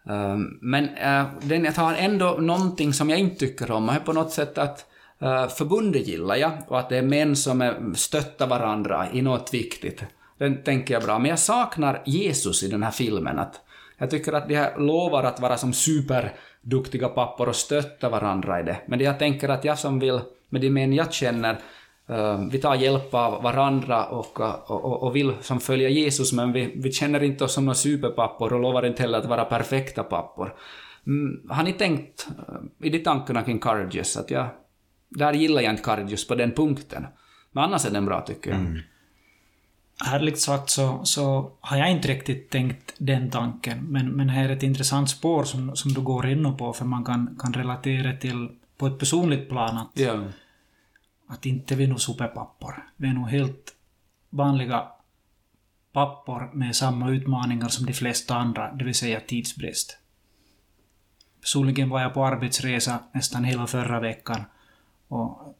ehm, 0.08 0.58
men 0.60 0.88
eh, 0.88 1.26
den 1.42 1.64
jag 1.64 1.74
tar 1.74 1.94
ändå 1.94 2.36
någonting 2.40 2.92
som 2.92 3.10
jag 3.10 3.18
inte 3.18 3.36
tycker 3.36 3.70
om, 3.70 3.88
är 3.88 4.00
på 4.00 4.12
något 4.12 4.32
sätt 4.32 4.58
att 4.58 4.86
uh, 5.22 5.48
förbundet 5.48 6.06
gillar 6.06 6.36
jag, 6.36 6.52
och 6.68 6.78
att 6.78 6.88
det 6.88 6.98
är 6.98 7.02
män 7.02 7.36
som 7.36 7.60
är, 7.60 7.94
stöttar 7.94 8.46
varandra 8.46 9.08
i 9.12 9.22
något 9.22 9.54
viktigt. 9.54 10.02
Den 10.38 10.62
tänker 10.62 10.94
jag 10.94 11.02
bra. 11.02 11.18
Men 11.18 11.30
jag 11.30 11.38
saknar 11.38 12.02
Jesus 12.06 12.62
i 12.62 12.68
den 12.68 12.82
här 12.82 12.90
filmen. 12.90 13.38
Att 13.38 13.60
jag 13.98 14.10
tycker 14.10 14.32
att 14.32 14.48
de 14.48 14.54
här 14.54 14.78
lovar 14.78 15.24
att 15.24 15.40
vara 15.40 15.56
som 15.56 15.72
superduktiga 15.72 17.08
pappor 17.08 17.48
och 17.48 17.56
stötta 17.56 18.08
varandra 18.08 18.60
i 18.60 18.62
det. 18.62 18.76
Men 18.86 18.98
det 18.98 19.04
jag 19.04 19.18
tänker 19.18 19.48
att 19.48 19.64
jag 19.64 19.78
som 19.78 19.98
vill, 19.98 20.20
med 20.48 20.60
de 20.60 20.70
män 20.70 20.92
jag 20.92 21.12
känner, 21.12 21.58
eh, 22.08 22.40
vi 22.50 22.58
tar 22.58 22.74
hjälp 22.74 23.14
av 23.14 23.42
varandra 23.42 24.06
och, 24.06 24.40
och, 24.40 24.70
och, 24.70 25.02
och 25.02 25.16
vill 25.16 25.32
som 25.40 25.60
följa 25.60 25.88
Jesus, 25.88 26.32
men 26.32 26.52
vi, 26.52 26.72
vi 26.76 26.92
känner 26.92 27.22
inte 27.22 27.44
oss 27.44 27.52
som 27.52 27.64
några 27.64 27.74
superpappor 27.74 28.52
och 28.52 28.60
lovar 28.60 28.86
inte 28.86 29.02
heller 29.02 29.18
att 29.18 29.26
vara 29.26 29.44
perfekta 29.44 30.02
pappor. 30.02 30.54
Mm, 31.06 31.50
har 31.50 31.62
ni 31.62 31.72
tänkt 31.72 32.28
eh, 32.48 32.86
i 32.86 32.90
de 32.90 32.98
tankarna 32.98 33.42
kring 33.42 33.58
Courageous 33.58 34.16
att 34.16 34.30
jag, 34.30 34.46
där 35.08 35.32
gillar 35.32 35.62
jag 35.62 35.72
inte 35.72 35.82
Courageous 35.82 36.28
på 36.28 36.34
den 36.34 36.50
punkten. 36.50 37.06
Men 37.52 37.64
annars 37.64 37.86
är 37.86 37.90
den 37.90 38.06
bra 38.06 38.20
tycker 38.20 38.50
jag. 38.50 38.60
Mm. 38.60 38.78
Ärligt 40.06 40.40
sagt 40.40 40.70
så, 40.70 41.04
så 41.04 41.52
har 41.60 41.76
jag 41.76 41.90
inte 41.90 42.08
riktigt 42.08 42.50
tänkt 42.50 42.94
den 42.98 43.30
tanken, 43.30 43.84
men, 43.84 44.08
men 44.08 44.28
här 44.28 44.48
är 44.48 44.56
ett 44.56 44.62
intressant 44.62 45.10
spår 45.10 45.44
som, 45.44 45.76
som 45.76 45.92
du 45.92 46.00
går 46.00 46.26
in 46.26 46.56
på, 46.56 46.72
för 46.72 46.84
man 46.84 47.04
kan, 47.04 47.36
kan 47.40 47.52
relatera 47.52 48.16
till 48.16 48.48
på 48.76 48.86
ett 48.86 48.98
personligt 48.98 49.48
plan 49.48 49.78
att, 49.78 49.90
Ja. 49.94 50.24
att 51.26 51.46
inte 51.46 51.74
vi 51.74 51.84
är 51.84 51.88
nog 51.88 52.00
superpappor. 52.00 52.84
Vi 52.96 53.08
är 53.08 53.12
nog 53.12 53.28
helt 53.28 53.74
vanliga 54.30 54.88
pappor 55.92 56.50
med 56.54 56.76
samma 56.76 57.10
utmaningar 57.10 57.68
som 57.68 57.86
de 57.86 57.92
flesta 57.92 58.36
andra, 58.36 58.72
det 58.72 58.84
vill 58.84 58.94
säga 58.94 59.20
tidsbrist. 59.20 59.98
Personligen 61.40 61.88
var 61.88 62.00
jag 62.00 62.14
på 62.14 62.24
arbetsresa 62.24 62.98
nästan 63.12 63.44
hela 63.44 63.66
förra 63.66 64.00
veckan 64.00 64.44
och 65.08 65.58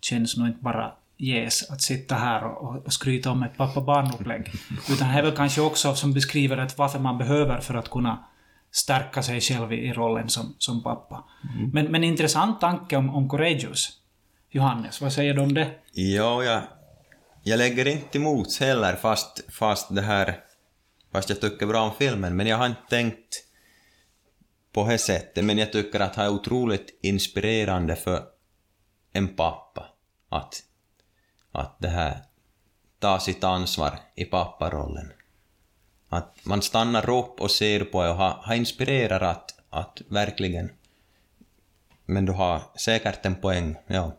känns 0.00 0.36
nog 0.36 0.46
inte 0.48 0.62
bara 0.62 0.92
yes 1.18 1.70
att 1.70 1.82
sitta 1.82 2.14
här 2.14 2.44
och, 2.44 2.86
och 2.86 2.92
skryta 2.92 3.30
om 3.30 3.42
ett 3.42 3.56
pappa-barn-upplägg. 3.56 4.52
Utan 4.90 5.08
det 5.08 5.18
är 5.18 5.22
väl 5.22 5.36
kanske 5.36 5.60
också 5.60 5.94
som 5.94 6.12
beskriver 6.12 6.56
att 6.56 6.78
varför 6.78 6.98
man 6.98 7.18
behöver 7.18 7.60
för 7.60 7.74
att 7.74 7.90
kunna 7.90 8.24
stärka 8.70 9.22
sig 9.22 9.40
själv 9.40 9.72
i, 9.72 9.76
i 9.76 9.92
rollen 9.92 10.28
som, 10.28 10.54
som 10.58 10.82
pappa. 10.82 11.24
Men, 11.72 11.86
men 11.86 12.04
intressant 12.04 12.60
tanke 12.60 12.96
om, 12.96 13.14
om 13.14 13.28
Courageous. 13.28 14.00
Johannes, 14.50 15.00
vad 15.00 15.12
säger 15.12 15.34
du 15.34 15.40
om 15.40 15.54
det? 15.54 15.70
Ja, 15.92 16.44
jag, 16.44 16.62
jag 17.42 17.58
lägger 17.58 17.86
inte 17.88 18.18
emot 18.18 18.60
heller 18.60 18.96
fast, 18.96 19.52
fast 19.52 19.94
det 19.94 20.02
här... 20.02 20.40
Fast 21.12 21.28
jag 21.28 21.40
tycker 21.40 21.66
bra 21.66 21.82
om 21.82 21.90
filmen, 21.98 22.36
men 22.36 22.46
jag 22.46 22.56
har 22.56 22.66
inte 22.66 22.80
tänkt 22.88 23.44
på 24.72 24.88
det 24.88 24.98
sättet. 24.98 25.44
Men 25.44 25.58
jag 25.58 25.72
tycker 25.72 26.00
att 26.00 26.14
det 26.14 26.22
är 26.22 26.28
otroligt 26.28 26.98
inspirerande 27.02 27.96
för 27.96 28.22
en 29.12 29.28
pappa 29.28 29.86
att, 30.28 30.62
att 31.54 31.76
det 31.78 31.88
här 31.88 32.20
ta 32.98 33.20
sitt 33.20 33.44
ansvar 33.44 33.98
i 34.14 34.24
papparollen. 34.24 35.12
Att 36.08 36.38
man 36.42 36.62
stannar 36.62 37.10
upp 37.10 37.40
och 37.40 37.50
ser 37.50 37.84
på 37.84 38.02
det 38.02 38.08
och 38.10 38.16
har, 38.16 38.30
har 38.42 38.54
inspirerat 38.54 39.22
att, 39.22 39.54
att 39.70 40.00
verkligen... 40.08 40.70
Men 42.06 42.24
du 42.26 42.32
har 42.32 42.62
säkert 42.78 43.26
en 43.26 43.34
poäng, 43.36 43.76
ja. 43.86 44.16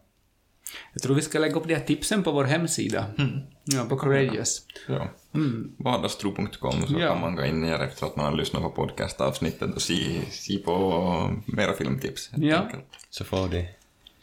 Jag 0.94 1.02
tror 1.04 1.16
vi 1.16 1.22
ska 1.22 1.40
lägga 1.40 1.56
upp 1.56 1.68
de 1.68 1.74
här 1.76 1.82
tipsen 1.86 2.24
på 2.24 2.32
vår 2.32 2.44
hemsida. 2.44 3.06
Ja, 3.64 3.86
på 3.90 3.98
Courageous. 3.98 4.62
Ja. 4.88 5.08
Vardagstro.com 5.78 6.88
så 6.88 6.94
Ja. 7.00 7.08
kan 7.08 7.22
man 7.22 7.36
gå 7.36 7.46
in 7.46 7.62
ner 7.62 7.80
efter 7.80 8.06
att 8.06 8.16
man 8.16 8.26
har 8.26 8.32
lyssnat 8.32 8.62
på 8.62 8.70
podcastavsnittet 8.70 9.76
och 9.76 9.82
se, 9.82 10.22
se 10.32 10.58
på 10.58 11.36
mera 11.46 11.74
filmtips. 11.74 12.30
Ja. 12.36 12.58
enkelt. 12.58 12.86
Så 13.10 13.24
får 13.24 13.48
de, 13.48 13.68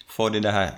får 0.08 0.30
de 0.30 0.40
det 0.40 0.50
här 0.50 0.70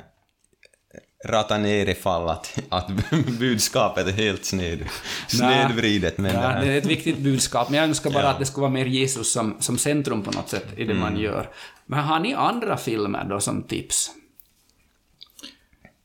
rata 1.24 1.58
ner 1.58 1.88
i 1.88 1.94
fall 1.94 2.28
att, 2.28 2.58
att 2.68 2.90
budskapet 3.38 4.06
är 4.08 4.12
helt 4.12 4.44
sned, 4.44 4.84
snedvridet. 5.28 6.18
Men 6.18 6.34
det 6.34 6.40
Ja, 6.42 6.60
det 6.60 6.72
är 6.72 6.78
ett 6.78 6.86
viktigt 6.86 7.18
budskap, 7.18 7.68
men 7.70 7.78
jag 7.78 7.88
önskar 7.88 8.10
bara 8.10 8.22
Ja. 8.22 8.28
att 8.28 8.38
det 8.38 8.46
skulle 8.46 8.62
vara 8.62 8.70
mer 8.72 8.86
Jesus 8.86 9.32
som, 9.32 9.56
som 9.60 9.78
centrum 9.78 10.22
på 10.22 10.30
något 10.30 10.48
sätt 10.48 10.66
i 10.76 10.84
det 10.84 10.94
man 10.94 11.16
gör. 11.16 11.50
Men 11.86 11.98
har 11.98 12.20
ni 12.20 12.34
andra 12.34 12.76
filmer 12.76 13.24
då 13.24 13.40
som 13.40 13.62
tips? 13.62 14.10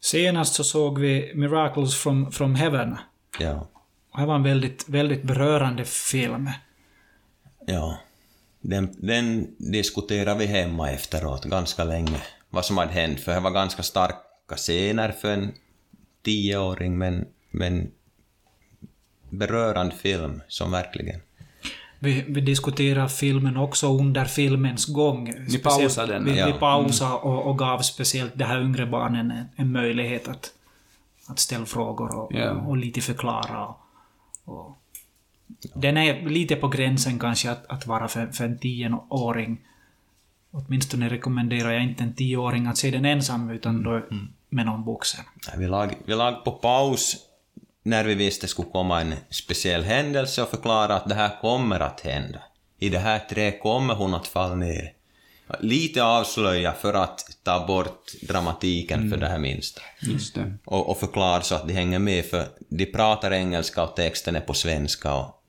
Senast 0.02 0.54
så 0.56 0.64
såg 0.64 1.00
vi 1.00 1.32
Miracles 1.36 1.96
from, 1.96 2.32
from 2.32 2.56
Heaven. 2.56 2.98
ja, 3.40 3.68
Och 4.14 4.20
det 4.20 4.26
var 4.26 4.36
en 4.36 4.44
väldigt, 4.44 4.90
väldigt 4.90 5.24
berörande 5.24 5.86
film. 5.86 6.50
ja. 7.66 7.98
Den, 8.62 8.96
den 8.98 9.48
diskuterade 9.58 10.40
vi 10.40 10.46
hemma 10.46 10.92
efteråt 10.92 11.46
ganska 11.46 11.84
länge, 11.84 12.22
vad 12.50 12.66
som 12.66 12.78
hade 12.78 12.92
hänt, 12.92 13.20
för 13.20 13.34
det 13.34 13.40
var 13.40 13.52
ganska 13.52 13.84
starka 13.84 14.18
scener 14.56 15.12
för 15.12 15.32
en 15.32 15.52
tioåring, 16.22 16.98
men, 16.98 17.26
men 17.52 17.92
berörande 19.30 19.96
film 19.96 20.42
som 20.48 20.72
verkligen... 20.72 21.22
Vi, 22.02 22.26
vi 22.28 22.42
diskuterade 22.42 23.10
filmen 23.10 23.58
också 23.58 23.98
under 24.00 24.26
filmens 24.26 24.86
gång. 24.86 25.34
Ni 25.48 25.58
pausade 25.58 26.14
den, 26.14 26.26
Vi, 26.26 26.38
ja. 26.38 26.46
vi 26.46 26.54
pausade 26.54 27.14
och, 27.14 27.48
och 27.48 27.58
gav 27.58 27.80
speciellt 27.80 28.32
de 28.36 28.44
här 28.44 28.62
yngre 28.62 28.86
barnen 28.86 29.32
en, 29.32 29.46
en 29.56 29.72
möjlighet 29.72 30.28
att, 30.28 30.52
att 31.28 31.40
ställa 31.40 31.66
frågor 31.66 32.16
och, 32.16 32.34
Ja. 32.34 32.52
och, 32.52 32.70
och 32.70 32.78
lite 32.78 33.02
förklara. 33.02 33.66
Och, 33.66 33.78
och. 34.46 34.82
Den 35.76 35.98
är 35.98 36.30
lite 36.30 36.56
på 36.56 36.68
gränsen 36.68 37.20
kanske 37.20 37.52
att, 37.52 37.66
att 37.68 37.88
vara 37.88 38.08
för, 38.08 38.28
för 38.28 38.46
en 38.46 38.60
tioåring. 38.60 39.62
Åtminstone 40.52 41.10
rekommenderar 41.10 41.72
jag 41.72 41.84
inte 41.84 42.04
en 42.04 42.14
tioåring 42.14 42.68
att 42.68 42.78
se 42.78 42.92
den 42.92 43.06
ensam, 43.06 43.50
utan 43.50 43.84
då 43.84 44.02
med 44.50 44.66
någon 44.66 44.86
vuxen. 44.86 45.26
Vi 45.58 45.68
lag, 45.68 45.98
vi 46.06 46.16
lag 46.16 46.44
på 46.44 46.52
paus 46.52 47.16
när 47.84 48.04
vi 48.04 48.16
visste 48.16 48.46
det 48.46 48.50
skulle 48.50 48.70
komma 48.70 49.02
en 49.02 49.14
speciell 49.30 49.84
händelse 49.84 50.44
och 50.44 50.50
förklara 50.50 50.96
att 50.96 51.10
det 51.10 51.16
här 51.16 51.42
kommer 51.42 51.80
att 51.80 52.02
hända. 52.02 52.40
I 52.80 52.90
det 52.90 53.00
här 53.00 53.20
trädet 53.20 53.62
kommer 53.62 53.94
hon 53.94 54.14
att 54.14 54.28
falla 54.28 54.56
ner. 54.56 54.94
Lite 55.60 56.04
avslöja 56.04 56.74
för 56.74 56.94
att 56.94 57.38
ta 57.44 57.68
bort 57.68 58.12
dramatiken 58.22 59.10
för 59.10 59.18
det 59.18 59.28
här 59.28 59.40
minsta. 59.40 59.82
Just 60.02 60.36
det. 60.36 60.54
Och, 60.66 60.90
och 60.90 60.98
förklara 61.00 61.42
så 61.42 61.56
att 61.56 61.68
de 61.68 61.74
hänger 61.74 62.00
med, 62.00 62.26
för 62.26 62.46
de 62.70 62.86
pratar 62.86 63.34
engelska 63.34 63.84
och 63.84 63.96
texten 63.96 64.36
är 64.36 64.42
på 64.42 64.54
svenska 64.54 65.14
och 65.14 65.44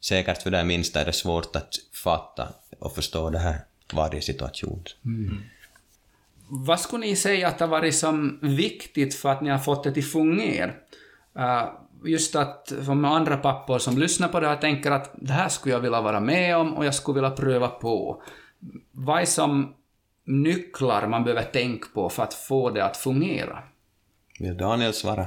säkert 0.00 0.42
för 0.42 0.50
det 0.50 0.56
här 0.56 0.64
minsta 0.64 1.00
är 1.00 1.04
det 1.04 1.12
svårt 1.12 1.56
att 1.56 1.74
fatta 2.04 2.48
och 2.78 2.94
förstå 2.94 3.30
det 3.30 3.38
här 3.38 3.58
varje 3.92 4.20
situation. 4.22 4.84
Vad 6.48 6.80
skulle 6.80 7.06
ni 7.06 7.16
säga 7.16 7.48
att 7.48 7.58
det 7.58 7.64
har 7.64 7.70
varit 7.70 7.94
som 7.94 8.38
viktigt 8.42 9.14
för 9.14 9.28
att 9.28 9.40
ni 9.40 9.50
har 9.50 9.58
fått 9.58 9.84
det 9.84 9.92
till 9.92 10.04
fungera? 10.04 10.72
Uh, 11.38 11.68
just 12.04 12.36
att 12.36 12.72
som 12.84 13.04
andra 13.04 13.36
pappor 13.36 13.78
som 13.78 13.98
lyssnar 13.98 14.28
på 14.28 14.40
det 14.40 14.48
här 14.48 14.56
tänker 14.56 14.90
att 14.90 15.10
det 15.14 15.32
här 15.32 15.48
skulle 15.48 15.74
jag 15.74 15.80
vilja 15.80 16.00
vara 16.00 16.20
med 16.20 16.56
om 16.56 16.74
och 16.74 16.84
jag 16.84 16.94
skulle 16.94 17.14
vilja 17.14 17.30
pröva 17.30 17.68
på. 17.68 18.22
Vad 18.92 19.20
är 19.20 19.26
som 19.26 19.74
nycklar 20.24 21.06
man 21.06 21.24
behöver 21.24 21.42
tänka 21.42 21.86
på 21.94 22.08
för 22.08 22.22
att 22.22 22.34
få 22.34 22.70
det 22.70 22.84
att 22.84 22.96
fungera? 22.96 23.62
Vill 24.38 24.56
Daniel 24.56 24.92
svara? 24.92 25.26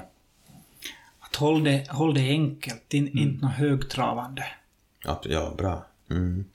Att 1.19 1.35
håll 1.35 1.63
det, 1.63 1.89
håll 1.89 2.13
det 2.13 2.29
enkelt, 2.29 2.93
in, 2.93 3.17
inte 3.17 3.45
något 3.45 3.55
högtravande. 3.55 4.43
Ja, 5.05 5.21
ja 5.23 5.53
bra. 5.57 5.85
Mm. 6.09 6.45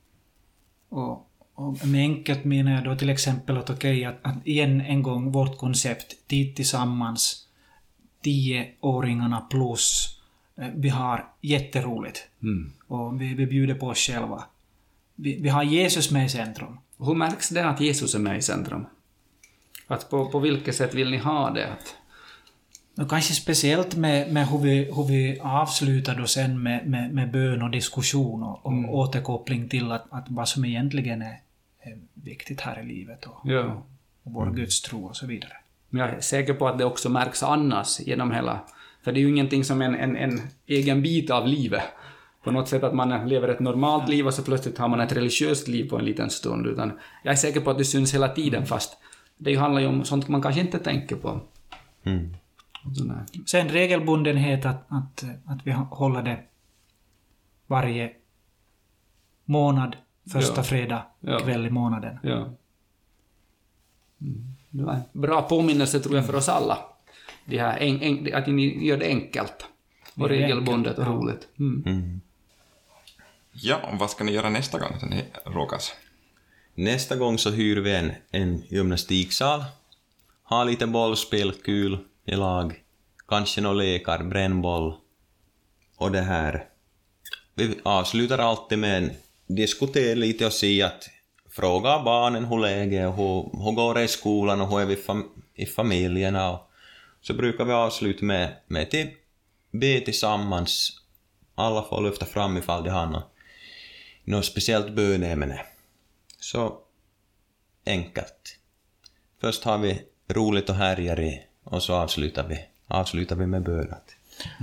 Och, 0.88 1.23
och 1.54 1.86
med 1.86 2.00
enkelt 2.00 2.44
menar 2.44 2.72
jag 2.72 2.84
då 2.84 2.96
till 2.96 3.10
exempel 3.10 3.56
att 3.56 3.70
okej, 3.70 4.04
att, 4.04 4.18
att 4.22 4.46
igen 4.46 4.80
en 4.80 5.02
gång 5.02 5.32
vårt 5.32 5.58
koncept, 5.58 6.28
tid 6.28 6.56
tillsammans, 6.56 7.46
tioåringarna 8.22 9.40
plus, 9.40 10.18
eh, 10.56 10.68
vi 10.74 10.88
har 10.88 11.26
jätteroligt. 11.40 12.28
Och 12.86 13.20
vi, 13.20 13.34
vi 13.34 13.46
bjuder 13.46 13.74
på 13.74 13.86
oss 13.86 13.98
själva. 13.98 14.44
Vi, 15.14 15.40
vi 15.40 15.48
har 15.48 15.62
Jesus 15.62 16.10
med 16.10 16.26
i 16.26 16.28
centrum. 16.28 16.78
Hur 16.98 17.14
märks 17.14 17.48
det 17.48 17.68
att 17.68 17.80
Jesus 17.80 18.14
är 18.14 18.18
med 18.18 18.38
i 18.38 18.42
centrum? 18.42 18.86
Att 19.86 20.10
på, 20.10 20.30
på 20.30 20.38
vilket 20.38 20.76
sätt 20.76 20.94
vill 20.94 21.10
ni 21.10 21.18
ha 21.18 21.50
det? 21.50 21.72
Att, 21.72 21.96
Och 22.96 23.11
kanske 23.11 23.35
speciellt 23.35 23.96
med, 23.96 24.33
med 24.33 24.48
hur, 24.48 24.59
vi, 24.59 24.85
hur 24.85 25.04
vi 25.04 25.40
avslutar 25.40 26.14
då 26.14 26.26
sen 26.26 26.62
med, 26.62 26.87
med, 26.87 27.14
med 27.14 27.30
bön 27.30 27.62
och 27.62 27.70
diskussion 27.70 28.42
och, 28.42 28.66
och 28.66 28.98
återkoppling 28.98 29.68
till 29.68 29.92
att, 29.92 30.04
att 30.11 30.24
vad 30.28 30.48
som 30.48 30.64
egentligen 30.64 31.22
är, 31.22 31.40
är 31.83 31.98
viktigt 32.14 32.61
här 32.61 32.80
i 32.80 32.87
livet 32.87 33.24
och, 33.24 33.40
ja. 33.44 33.62
och 34.22 34.33
vår 34.33 34.50
gudstro 34.50 35.04
och 35.04 35.16
så 35.16 35.26
vidare. 35.26 35.52
Men 35.88 36.00
jag 36.00 36.11
är 36.11 36.20
säker 36.20 36.54
på 36.54 36.68
att 36.68 36.78
det 36.78 36.85
också 36.85 37.09
märks 37.09 37.42
annars 37.42 38.00
genom 38.00 38.33
hela... 38.33 38.61
För 39.04 39.12
det 39.12 39.18
är 39.18 39.22
ju 39.22 39.28
ingenting 39.28 39.64
som 39.64 39.83
en, 39.83 39.94
en, 39.94 40.16
en 40.16 40.40
egen 40.66 41.02
bit 41.02 41.30
av 41.30 41.48
livet. 41.48 41.83
På 42.44 42.50
något 42.50 42.68
sätt 42.68 42.83
att 42.83 42.94
man 42.94 43.28
lever 43.28 43.48
ett 43.48 43.61
normalt 43.61 44.09
liv 44.09 44.26
och 44.26 44.35
så 44.35 44.42
plötsligt 44.42 44.78
har 44.78 44.88
man 44.88 45.00
ett 45.00 45.12
religiöst 45.12 45.68
liv 45.68 45.88
på 45.88 45.98
en 45.98 46.04
liten 46.04 46.30
stund. 46.30 46.66
Utan 46.66 46.92
jag 47.22 47.33
är 47.33 47.37
säker 47.37 47.61
på 47.61 47.70
att 47.70 47.78
det 47.78 47.85
syns 47.85 48.14
hela 48.14 48.28
tiden 48.28 48.66
fast 48.66 48.96
det 49.37 49.54
handlar 49.54 49.80
ju 49.80 49.87
om 49.87 50.04
sånt 50.04 50.28
man 50.28 50.42
kanske 50.42 50.61
inte 50.61 50.78
tänker 50.78 51.16
på. 51.16 51.40
Mm. 52.04 52.35
Sen 53.47 53.68
regelbundenhet 53.68 54.66
att, 54.66 54.85
att, 54.88 55.25
att 55.47 55.59
vi 55.66 55.73
håller 55.73 56.23
det 56.23 56.42
varje 57.66 58.12
månad, 59.44 59.97
första 60.33 60.57
Ja. 60.57 60.62
fredag 60.62 61.07
Ja. 61.20 61.38
kväll 61.38 61.66
i 61.66 61.70
månaden. 61.70 62.18
Ja. 62.23 62.37
Mm. 64.20 64.44
Det 64.70 64.85
var 64.85 64.92
en 64.94 65.20
bra 65.20 65.42
påminnelse 65.42 66.01
tror 66.01 66.16
jag 66.16 66.27
för 66.27 66.35
oss 66.37 66.49
alla. 66.49 66.79
Det 67.44 67.59
här 67.59 67.79
en, 67.79 68.03
en, 68.03 68.35
att 68.35 68.47
ni 68.47 68.87
gör 68.87 68.97
det 68.97 69.07
enkelt. 69.07 69.66
Och 70.14 70.29
Det 70.29 70.37
är 70.37 70.38
regelbundet 70.40 70.99
och 70.99 71.07
roligt. 71.07 71.49
Mm. 71.59 71.83
Mm. 71.87 72.20
Ja, 73.53 73.77
och 73.92 73.99
vad 73.99 74.11
ska 74.11 74.25
ni 74.25 74.33
göra 74.33 74.51
nästa 74.51 74.79
gång 74.79 75.11
ni 75.11 75.25
råkas? 75.44 75.92
Nästa 76.75 77.16
gång 77.16 77.38
så 77.38 77.51
hyr 77.51 77.77
vi 77.77 77.94
en, 77.94 78.12
en 78.31 78.62
gymnastiksal, 78.68 79.64
har 80.42 80.64
lite 80.64 80.87
bollspel, 80.87 81.53
kul 81.53 81.99
i 82.24 82.34
lag, 82.34 82.82
kanske 83.28 83.60
några 83.60 83.74
lekar, 83.74 84.24
brännboll 84.24 84.94
och 85.96 86.12
det 86.12 86.20
här. 86.20 86.68
Vi 87.54 87.78
avslutar 87.82 88.38
alltid 88.38 88.78
med 88.78 89.02
en 89.02 89.10
diskutera 89.46 90.14
lite 90.14 90.46
och 90.46 90.52
se 90.52 90.82
att 90.82 91.10
fråga 91.50 92.02
barnen 92.02 92.44
hur 92.44 92.58
läget 92.58 93.00
är 93.00 93.08
och 93.08 93.14
hur, 93.14 93.64
hur 93.64 93.72
går 93.72 93.94
det 93.94 94.02
i 94.02 94.08
skolan 94.08 94.60
och 94.60 94.68
hur 94.68 94.80
är 94.80 94.87
vi 94.87 94.96
fam, 94.96 95.28
i 95.54 95.66
familjerna 95.66 96.52
och 96.52 96.70
så 97.20 97.34
brukar 97.34 97.64
vi 97.64 97.72
avsluta 97.72 98.24
med, 98.24 98.56
med 98.66 98.90
till 98.90 99.10
be 99.70 100.00
tillsammans. 100.00 101.00
Alla 101.54 101.82
får 101.82 102.02
lyfta 102.02 102.26
fram 102.26 102.56
ifall 102.56 102.84
de 102.84 102.90
har 102.90 103.06
något, 103.06 103.32
något 104.24 104.44
speciellt 104.44 104.92
bönämne. 104.92 105.60
Så 106.38 106.78
enkelt. 107.87 108.58
Först 109.40 109.64
har 109.64 109.78
vi 109.78 110.02
roligt 110.28 110.68
och 110.68 110.76
härjar 110.76 111.20
i 111.20 111.42
och 111.74 111.82
så 111.82 111.94
avslutar 111.94 112.48
vi, 112.48 112.64
avslutar 112.88 113.37
vi 113.37 113.46
med 113.46 113.62
bönat. 113.62 114.16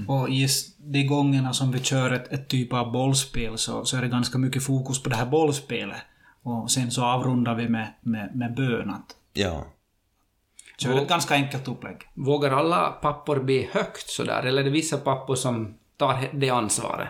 Och 0.08 0.30
just 0.30 0.76
de 0.80 1.04
gångerna 1.08 1.54
som 1.54 1.72
vi 1.72 1.80
kör 1.80 2.12
ett, 2.12 2.32
ett 2.34 2.48
typ 2.48 2.74
av 2.74 2.92
bollspel 2.92 3.58
så, 3.58 3.86
så 3.86 3.98
är 3.98 4.02
det 4.02 4.08
ganska 4.08 4.38
mycket 4.38 4.64
fokus 4.64 5.04
på 5.04 5.10
det 5.10 5.16
här 5.16 5.26
bollspelet. 5.26 6.02
Och 6.44 6.72
sen 6.72 6.92
så 6.92 7.04
avrundar 7.06 7.56
vi 7.56 7.70
med, 7.70 7.94
med, 8.02 8.36
med 8.36 8.54
bön. 8.56 8.90
Att 8.90 9.16
Ja. 9.34 9.66
kör 10.78 11.02
ett 11.02 11.10
ganska 11.10 11.34
enkelt 11.34 11.68
upplägg. 11.68 11.98
Vågar 12.14 12.52
alla 12.52 12.90
pappor 12.92 13.40
be 13.40 13.68
högt 13.72 14.10
sådär, 14.10 14.44
eller 14.44 14.62
är 14.62 14.66
det 14.66 14.72
vissa 14.72 14.98
pappor 14.98 15.36
som 15.36 15.78
tar 15.98 16.30
det 16.34 16.50
ansvaret? 16.50 17.10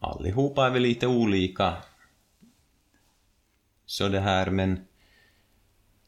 Allihopa 0.00 0.66
är 0.66 0.70
väl 0.70 0.82
lite 0.82 1.06
olika. 1.06 1.76
Så 3.86 4.08
det 4.08 4.20
här, 4.20 4.50
men... 4.50 4.80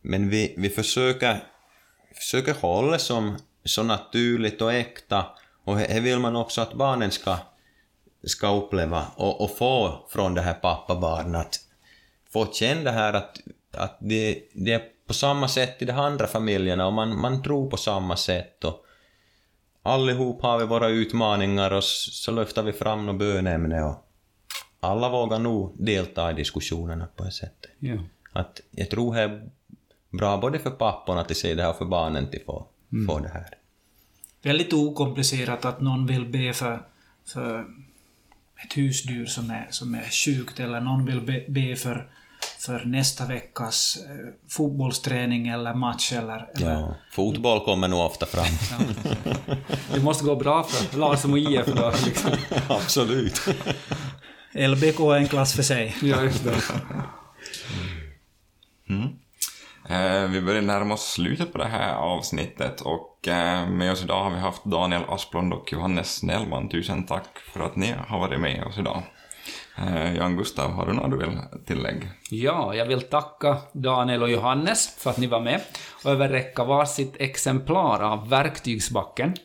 Men 0.03 0.29
vi, 0.29 0.55
vi 0.57 0.69
försöker, 0.69 1.45
försöker 2.19 2.55
hålla 2.55 2.93
det 2.93 2.99
som 2.99 3.37
så 3.65 3.83
naturligt 3.83 4.63
och 4.63 4.73
äkta. 4.73 5.27
Och 5.65 5.77
det 5.77 6.01
vill 6.01 6.19
man 6.19 6.37
också 6.37 6.61
att 6.61 6.75
barnen 6.75 7.11
ska, 7.11 7.39
ska 8.25 8.57
uppleva 8.57 9.07
och, 9.17 9.41
och 9.41 9.57
få 9.57 10.07
från 10.11 10.35
det 10.35 10.41
här 10.41 10.55
pappabarnet. 10.55 11.47
Att 11.47 11.59
få 12.33 12.53
känna 12.53 12.83
det 12.83 12.91
här 12.91 13.13
att, 13.13 13.41
att 13.73 13.97
det, 14.01 14.43
det 14.53 14.73
är 14.73 14.83
på 15.07 15.15
samma 15.15 15.49
sätt 15.49 15.83
i 15.83 15.85
de 15.85 15.93
andra 15.93 16.27
familjerna 16.27 16.87
och 16.87 16.93
man, 16.93 17.21
man 17.21 17.43
tror 17.43 17.71
på 17.71 17.77
samma 17.77 18.17
sätt. 18.17 18.65
Och 18.65 18.85
allihop 19.83 20.43
har 20.43 20.59
vi 20.59 20.65
våra 20.65 20.89
utmaningar 20.89 21.71
och 21.71 21.85
så 21.85 22.33
lyfter 22.33 22.63
vi 22.63 22.73
fram 22.73 23.07
något 23.07 23.19
bönämne 23.19 23.83
och 23.83 24.05
alla 24.81 25.09
vågar 25.09 25.39
nog 25.39 25.75
delta 25.79 26.31
i 26.31 26.35
diskussionerna 26.35 27.07
på 27.17 27.25
det 27.25 27.33
sättet. 27.33 27.71
Ja. 27.79 27.97
Att 28.33 28.61
jag 28.71 28.91
tror 28.91 29.15
det 29.15 29.21
är 29.21 29.51
bra 30.11 30.37
både 30.37 30.59
för 30.59 30.71
papporna 30.71 31.25
till 31.25 31.37
sig 31.37 31.55
det 31.55 31.63
här 31.63 31.71
och 31.71 31.79
för 31.79 31.85
barnen 31.85 32.31
till 32.31 32.43
få, 32.47 32.67
få 33.09 33.19
det 33.19 33.29
här. 33.29 33.49
Väldigt 34.43 34.73
okomplicerat 34.73 35.65
att 35.65 35.81
någon 35.81 36.07
vill 36.07 36.27
be 36.27 36.53
för, 36.53 36.83
för 37.27 37.67
ett 38.65 38.77
husdjur 38.77 39.27
som 39.27 39.51
är, 39.51 39.67
som 39.71 39.95
är 39.95 40.11
sjukt 40.11 40.61
eller 40.61 40.81
någon 40.81 41.05
vill 41.05 41.21
be, 41.21 41.45
be 41.49 41.77
för, 41.77 42.11
för 42.59 42.85
nästa 42.85 43.27
veckas 43.27 43.99
eh, 44.07 44.35
fotbollsträning 44.49 45.49
eller 45.49 45.75
match 45.75 46.13
eller... 46.13 46.51
eller 46.55 46.73
Ja. 46.73 46.95
Fotboll 47.11 47.65
kommer 47.65 47.89
nog 47.89 48.01
ofta 48.01 48.27
fram. 48.27 48.47
Det 49.95 50.03
måste 50.03 50.25
gå 50.25 50.37
bra 50.37 50.65
för 50.65 50.99
Lars 50.99 51.25
och 51.25 51.39
IF 51.39 51.67
då. 51.67 51.93
Liksom. 52.07 52.31
Absolut. 52.69 53.41
LBK 54.53 55.01
är 55.01 55.17
en 55.17 55.29
klass 55.29 55.55
för 55.55 55.63
sig. 55.63 55.97
Ja, 56.03 56.23
just 56.23 56.45
det. 56.45 56.51
Eh, 58.91 59.07
vi 60.31 60.41
börjar 60.41 60.63
närma 60.63 60.95
oss 60.95 61.13
slutet 61.13 61.53
på 61.53 61.59
det 61.59 61.65
här 61.65 61.95
avsnittet 61.95 62.81
och 62.81 63.29
eh, 63.29 63.69
med 63.69 63.93
oss 63.93 64.03
idag 64.03 64.23
har 64.25 64.31
vi 64.31 64.39
haft 64.39 64.65
Daniel 64.65 65.03
Asplund 65.09 65.53
och 65.53 65.73
Johannes 65.73 66.17
Snellman. 66.17 66.69
Tusen 66.69 67.07
tack 67.07 67.39
för 67.53 67.61
att 67.61 67.77
ni 67.77 67.95
har 68.09 68.19
varit 68.19 68.41
med 68.41 68.65
oss 68.65 68.79
idag. 68.79 69.03
Eh, 69.79 70.17
Jan 70.17 70.37
Gustav, 70.37 70.71
har 70.73 70.87
du 70.87 70.93
något 70.93 71.11
du 71.11 71.17
vill 71.17 71.39
tillägga? 71.67 72.09
Ja, 72.31 72.75
jag 72.75 72.87
vill 72.87 73.03
tacka 73.03 73.57
Daniel 73.73 74.23
och 74.23 74.31
Johannes 74.31 74.97
för 74.99 75.11
att 75.11 75.19
ni 75.19 75.27
var 75.27 75.41
med 75.41 75.61
och 76.05 76.11
överräcka 76.11 76.65
varsitt 76.65 77.17
exemplar 77.19 78.01
av 78.03 78.29
Verktygsbacken. 78.29 79.37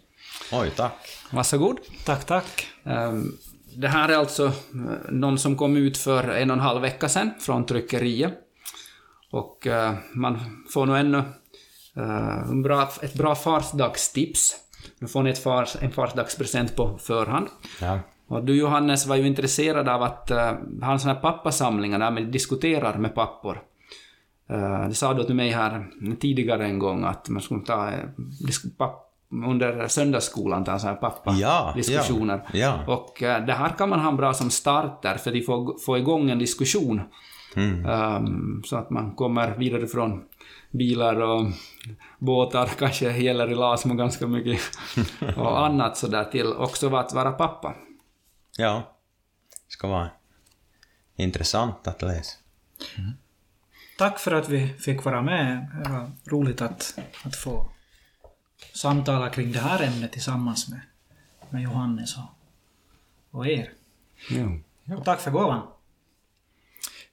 Oj, 0.51 0.71
tack. 0.75 0.93
Varsågod. 1.31 1.77
Tack, 2.05 2.25
tack. 2.25 2.67
Ehm, 2.85 3.37
Det 3.75 3.87
här 3.87 4.09
är 4.09 4.17
alltså 4.17 4.45
eh, 4.45 4.51
någon 5.09 5.37
som 5.37 5.55
kom 5.57 5.77
ut 5.77 5.97
för 5.97 6.29
en 6.29 6.49
och 6.51 6.57
en 6.57 6.63
halv 6.63 6.81
vecka 6.81 7.09
sedan 7.09 7.33
från 7.39 7.65
tryckeriet. 7.65 8.33
Och 9.33 9.67
eh, 9.67 9.93
man 10.13 10.39
får 10.69 10.85
nog 10.85 10.97
ännu 10.97 11.17
eh, 11.95 12.49
en 12.49 12.63
bra, 12.63 12.89
ett 13.01 13.13
bra 13.13 13.35
farsdagstips. 13.35 14.55
Nu 14.99 15.07
får 15.07 15.23
ni 15.23 15.29
ett 15.29 15.43
fars, 15.43 15.75
en 15.81 15.91
farsdagspresent 15.91 16.75
på 16.75 16.97
förhand. 16.97 17.47
Ja. 17.81 17.99
Och 18.27 18.43
du 18.43 18.55
Johannes 18.55 19.07
var 19.07 19.15
ju 19.15 19.27
intresserad 19.27 19.89
av 19.89 20.03
att 20.03 20.31
uh, 20.31 20.37
ha 20.81 20.91
en 20.91 20.99
sån 20.99 21.09
här 21.09 21.21
pappasamlingar 21.21 21.99
där 21.99 22.11
man 22.11 22.31
diskuterar 22.31 22.97
med 22.97 23.15
pappor. 23.15 23.61
Uh, 24.51 24.87
det 24.87 24.93
sa 24.93 25.13
du 25.13 25.23
till 25.23 25.35
mig 25.35 25.49
här 25.49 25.87
tidigare 26.19 26.65
en 26.65 26.79
gång 26.79 27.03
att 27.03 27.29
man 27.29 27.41
skulle 27.41 27.65
ta 27.65 27.89
eh, 27.89 27.97
under 29.47 29.87
söndagsskolan 29.87 30.63
ta 30.63 30.71
en 30.71 30.79
sån 30.79 30.89
här 30.89 30.95
pappa-diskussioner. 30.95 32.41
Ja, 32.53 32.59
ja. 32.59 32.93
Och 32.93 33.23
eh, 33.23 33.45
det 33.45 33.53
här 33.53 33.69
kan 33.69 33.89
man 33.89 33.99
ha 33.99 34.11
bra 34.11 34.33
som 34.33 34.49
start 34.49 35.01
där 35.01 35.15
för 35.15 35.37
att 35.37 35.45
få, 35.45 35.77
få 35.85 35.97
igång 35.97 36.29
en 36.29 36.39
diskussion. 36.39 37.01
Ehm, 37.57 38.61
så 38.65 38.77
att 38.77 38.89
man 38.89 39.15
kommer 39.15 39.57
vidare 39.57 39.87
från 39.87 40.25
bilar 40.71 41.21
och 41.21 41.51
båtar, 42.19 42.65
kanske 42.79 43.17
gäller 43.17 43.51
i 43.51 43.55
Lasmo 43.55 43.93
ganska 43.93 44.27
mycket, 44.27 44.61
och 45.37 45.65
annat 45.65 45.97
sådär 45.97 46.23
till 46.23 46.53
också 46.53 46.95
att 46.95 47.13
vara 47.13 47.31
pappa. 47.31 47.75
Ja. 48.57 48.97
Det 49.67 49.71
ska 49.71 49.87
vara 49.87 50.09
intressant 51.15 51.87
att 51.87 52.01
läsa. 52.01 52.37
Tack 53.97 54.19
för 54.19 54.31
att 54.31 54.49
vi 54.49 54.67
fick 54.67 55.03
vara 55.03 55.21
med. 55.21 55.67
Det 55.83 55.89
var 55.89 56.11
roligt 56.25 56.61
att, 56.61 56.99
att 57.25 57.35
få 57.35 57.69
samtala 58.75 59.29
kring 59.29 59.51
det 59.51 59.59
här 59.59 59.83
ämnet 59.83 60.11
tillsammans 60.11 60.69
med, 60.69 60.81
med 61.49 61.61
Johannes 61.61 62.17
och, 62.17 62.29
och 63.37 63.47
er. 63.47 63.73
Och 64.97 65.05
tack 65.05 65.19
för 65.19 65.31
gåvan. 65.31 65.67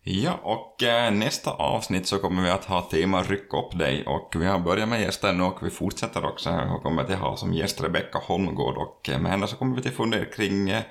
Ja, 0.03 0.41
och 0.43 0.83
eh, 0.83 1.13
nästa 1.13 1.51
avsnitt 1.51 2.07
så 2.07 2.19
kommer 2.19 2.43
vi 2.43 2.51
att 2.51 2.65
ha 2.65 2.83
tema 2.83 3.23
Ryck 3.23 3.55
upp 3.55 3.79
dig. 3.79 4.07
Och 4.07 4.35
vi 4.37 4.47
har 4.47 4.59
börjat 4.59 4.89
med 4.89 5.01
gäster 5.01 5.33
nu 5.33 5.43
och 5.43 5.59
vi 5.63 5.71
fortsätter 5.71 6.25
också. 6.25 6.51
Och 6.51 6.83
kommer 6.83 7.03
att 7.03 7.19
ha 7.19 7.37
som 7.37 7.55
gäst 7.55 7.83
Rebecka 7.83 8.19
Holmgård. 8.19 8.77
Och 8.77 9.09
eh, 9.09 9.21
med 9.21 9.31
henne 9.31 9.47
så 9.47 9.57
kommer 9.57 9.77
vi 9.77 9.83
till 9.83 9.93
fundera 9.93 10.25
kring 10.25 10.71
eh, 10.71 10.83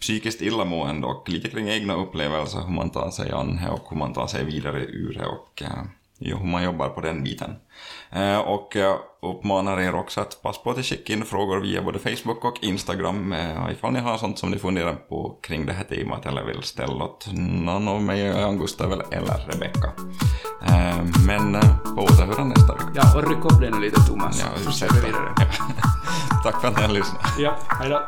psykiskt 0.00 0.42
illamående 0.42 1.06
och 1.06 1.28
lite 1.28 1.50
kring 1.50 1.68
egna 1.68 1.94
upplevelser, 1.94 2.60
hur 2.60 2.74
man 2.74 2.90
tar 2.90 3.10
sig 3.10 3.30
an 3.30 3.56
det 3.56 3.70
och 3.70 3.90
hur 3.90 3.96
man 3.96 4.12
tar 4.12 4.26
sig 4.26 4.44
vidare 4.44 4.84
ur 4.84 5.14
det. 5.14 5.26
Och 5.26 5.62
eh, 5.62 5.82
hur 6.18 6.44
man 6.44 6.62
jobbar 6.62 6.88
på 6.88 7.00
den 7.00 7.22
biten. 7.22 7.54
Eh, 8.10 8.38
och 8.38 8.72
jag 8.74 8.98
uppmanar 9.22 9.80
er 9.80 9.94
också 9.94 10.20
att 10.20 10.42
passa 10.42 10.60
på 10.60 10.70
att 10.70 10.84
skicka 10.84 11.12
in 11.12 11.24
frågor 11.24 11.60
via 11.60 11.82
både 11.82 11.98
Facebook 11.98 12.44
och 12.44 12.58
Instagram 12.62 13.32
eh, 13.32 13.72
ifall 13.72 13.92
ni 13.92 14.00
har 14.00 14.18
sånt 14.18 14.38
som 14.38 14.50
ni 14.50 14.58
funderar 14.58 14.94
på 14.94 15.38
kring 15.42 15.66
det 15.66 15.72
här 15.72 15.84
temat 15.84 16.26
eller 16.26 16.44
vill 16.44 16.62
ställa 16.62 17.04
åt 17.04 17.28
någon 17.32 17.88
av 17.88 18.02
mig, 18.02 18.32
Gustav 18.58 18.92
eller 18.92 19.52
Rebecka. 19.52 19.92
Eh, 20.66 21.04
men 21.26 21.52
på 21.96 22.02
återhörande 22.02 22.54
nästa 22.54 22.74
vecka. 22.74 22.90
Ja, 22.94 23.16
och 23.16 23.28
ryck 23.28 23.44
upp 23.44 23.60
det 23.60 23.70
nu 23.70 23.80
lite 23.80 24.00
Thomas. 24.00 24.40
Ja, 24.40 24.70
så 24.70 24.70
kör 24.70 24.88
vi 24.94 25.00
vidare. 25.06 25.34
Tack 26.44 26.60
för 26.60 26.68
att 26.68 26.76
ni 26.76 26.82
har 26.82 26.94
lyssnat. 26.94 27.34
Ja, 27.38 27.58
hejdå. 27.68 28.00